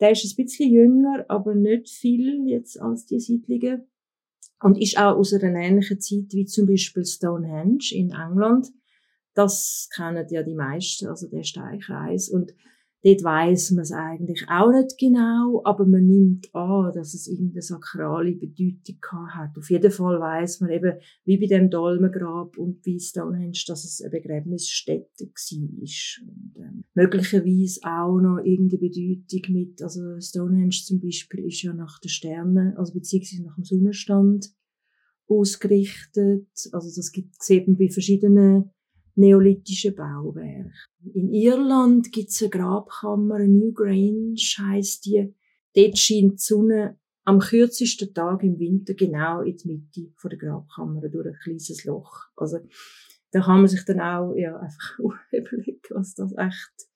Der 0.00 0.10
ist 0.10 0.24
ein 0.24 0.44
bisschen 0.44 0.72
jünger, 0.72 1.24
aber 1.28 1.54
nicht 1.54 1.88
viel 1.88 2.46
jetzt 2.46 2.80
als 2.80 3.06
die 3.06 3.20
Siedlungen. 3.20 3.86
Und 4.62 4.80
ist 4.80 4.98
auch 4.98 5.16
aus 5.16 5.34
einer 5.34 5.60
ähnlichen 5.60 6.00
Zeit 6.00 6.32
wie 6.32 6.46
zum 6.46 6.66
Beispiel 6.66 7.04
Stonehenge 7.04 7.90
in 7.92 8.10
England. 8.12 8.68
Das 9.34 9.90
kennen 9.94 10.26
ja 10.30 10.42
die 10.42 10.54
meisten, 10.54 11.08
also 11.08 11.28
der 11.28 11.42
Steinkreis. 11.42 12.30
Und 12.30 12.54
dort 13.06 13.22
weiss 13.22 13.70
man 13.70 13.82
es 13.82 13.92
eigentlich 13.92 14.46
auch 14.48 14.72
nicht 14.72 14.98
genau, 14.98 15.62
aber 15.64 15.86
man 15.86 16.06
nimmt 16.06 16.52
an, 16.54 16.92
dass 16.92 17.14
es 17.14 17.28
irgendeine 17.28 17.62
sakrale 17.62 18.32
Bedeutung 18.32 18.96
hat. 19.28 19.56
Auf 19.56 19.70
jeden 19.70 19.92
Fall 19.92 20.18
weiss 20.18 20.60
man 20.60 20.70
eben, 20.70 20.98
wie 21.24 21.38
bei 21.38 21.46
dem 21.46 21.70
Dolmengrab 21.70 22.58
und 22.58 22.82
bei 22.82 22.98
Stonehenge, 22.98 23.58
dass 23.68 23.84
es 23.84 24.00
eine 24.02 24.10
Begräbnisstätte 24.10 25.24
war. 25.24 26.28
Und, 26.28 26.56
ähm, 26.56 26.84
möglicherweise 26.94 27.80
auch 27.84 28.20
noch 28.20 28.38
irgendeine 28.38 28.80
Bedeutung 28.80 29.54
mit, 29.54 29.80
also 29.82 30.20
Stonehenge 30.20 30.70
zum 30.70 31.00
Beispiel 31.00 31.46
ist 31.46 31.62
ja 31.62 31.72
nach 31.72 32.00
den 32.00 32.08
Sternen, 32.08 32.76
also 32.76 32.92
beziehungsweise 32.92 33.44
nach 33.44 33.54
dem 33.54 33.64
Sonnenstand 33.64 34.50
ausgerichtet. 35.28 36.48
Also 36.72 36.90
das 36.94 37.12
gibt 37.12 37.36
es 37.40 37.50
eben 37.50 37.76
bei 37.76 37.88
verschiedenen 37.88 38.72
neolithischen 39.16 39.94
Bauwerk. 39.94 40.72
In 41.14 41.32
Irland 41.32 42.12
gibt's 42.12 42.42
eine 42.42 42.50
Grabkammer, 42.50 43.38
Newgrange 43.38 44.36
heisst 44.58 45.06
die. 45.06 45.34
Dort 45.74 45.98
scheint 45.98 46.34
die 46.34 46.38
Sonne 46.38 46.98
am 47.24 47.40
kürzesten 47.40 48.14
Tag 48.14 48.42
im 48.44 48.58
Winter 48.58 48.94
genau 48.94 49.42
in 49.42 49.56
die 49.56 49.68
Mitte 49.68 50.12
von 50.16 50.30
der 50.30 50.38
Grabkammer 50.38 51.08
durch 51.08 51.26
ein 51.26 51.38
kleines 51.42 51.84
Loch. 51.84 52.26
Also, 52.36 52.58
da 53.32 53.40
kann 53.40 53.60
man 53.60 53.68
sich 53.68 53.84
dann 53.84 54.00
auch, 54.00 54.34
ja, 54.34 54.56
einfach 54.56 54.98
überlegen, 55.32 55.80
was 55.90 56.14
das 56.14 56.32
echt 56.36 56.88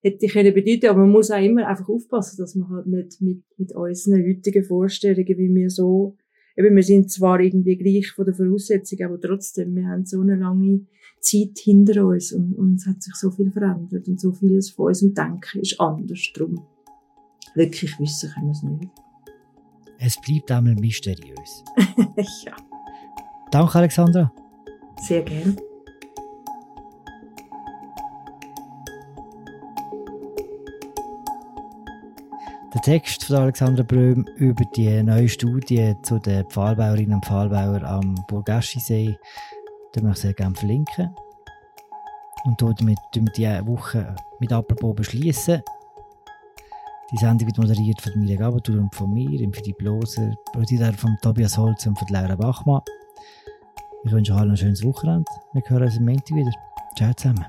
hätte 0.00 0.26
können 0.26 0.54
bedeuten. 0.54 0.86
Aber 0.86 1.00
man 1.00 1.10
muss 1.10 1.30
auch 1.30 1.42
immer 1.42 1.66
einfach 1.66 1.88
aufpassen, 1.88 2.38
dass 2.38 2.54
man 2.54 2.68
halt 2.70 2.86
nicht 2.86 3.20
mit, 3.20 3.44
mit 3.56 3.72
unseren 3.74 4.24
heutigen 4.24 4.64
Vorstellungen, 4.64 5.38
wie 5.38 5.54
wir 5.54 5.70
so 5.70 6.16
eben, 6.56 6.76
wir 6.76 6.82
sind 6.82 7.10
zwar 7.10 7.40
irgendwie 7.40 7.76
gleich 7.76 8.10
von 8.12 8.24
der 8.24 8.34
Voraussetzung, 8.34 9.00
aber 9.04 9.20
trotzdem, 9.20 9.74
wir 9.74 9.86
haben 9.86 10.04
so 10.04 10.20
eine 10.20 10.36
lange 10.36 10.86
Zeit 11.20 11.58
hinter 11.58 12.04
uns 12.06 12.32
und, 12.32 12.54
und 12.54 12.76
es 12.76 12.86
hat 12.86 13.02
sich 13.02 13.14
so 13.14 13.30
viel 13.30 13.50
verändert 13.50 14.08
und 14.08 14.20
so 14.20 14.32
vieles 14.32 14.70
von 14.70 14.86
unserem 14.86 15.14
Denken 15.14 15.60
ist 15.60 15.80
anders. 15.80 16.30
Darum 16.34 16.66
wirklich 17.54 17.98
wissen 17.98 18.30
können 18.30 18.46
wir 18.46 18.52
es 18.52 18.62
nicht. 18.62 18.90
Es 19.98 20.20
bleibt 20.20 20.50
einmal 20.50 20.74
mysteriös. 20.74 21.64
ja. 22.44 22.56
Danke, 23.52 23.78
Alexandra. 23.78 24.32
Sehr 25.00 25.22
gerne. 25.22 25.56
Text 32.82 33.24
von 33.26 33.36
Alexandra 33.36 33.84
Bröhm 33.84 34.26
über 34.38 34.64
die 34.64 35.02
neue 35.04 35.28
Studie 35.28 35.94
zu 36.02 36.18
den 36.18 36.44
Pfahlbauerinnen 36.46 37.14
und 37.14 37.24
Pfahlbauern 37.24 37.84
am 37.84 38.14
Burgaschi-See, 38.26 39.16
den 39.94 40.04
möchte 40.04 40.18
ich 40.18 40.22
sehr 40.22 40.32
gerne 40.34 40.56
verlinken. 40.56 41.14
Und 42.44 42.60
damit 42.60 42.98
diese 43.14 43.64
Woche 43.68 44.16
mit 44.40 44.52
Apropos 44.52 44.96
beschließen. 44.96 45.62
Die 47.12 47.16
Sendung 47.18 47.46
wird 47.46 47.58
moderiert 47.58 48.00
von 48.00 48.18
Miriam 48.18 48.40
Gabatur 48.40 48.80
und 48.80 48.92
von 48.92 49.12
mir, 49.12 49.40
im 49.40 49.52
Philipp 49.52 49.80
Loser, 49.80 50.34
produziert 50.52 50.96
von 50.96 51.16
Tobias 51.22 51.56
Holz 51.56 51.86
und 51.86 51.96
von 51.96 52.08
Laura 52.08 52.34
Bachmann. 52.34 52.82
Ich 54.02 54.10
wünsche 54.10 54.32
euch 54.32 54.40
allen 54.40 54.50
ein 54.50 54.56
schönes 54.56 54.82
Wochenende. 54.82 55.30
Wir 55.52 55.62
hören 55.68 55.84
uns 55.84 55.98
am 55.98 56.04
Montag 56.04 56.36
wieder. 56.36 56.50
Ciao 56.96 57.14
zusammen. 57.14 57.46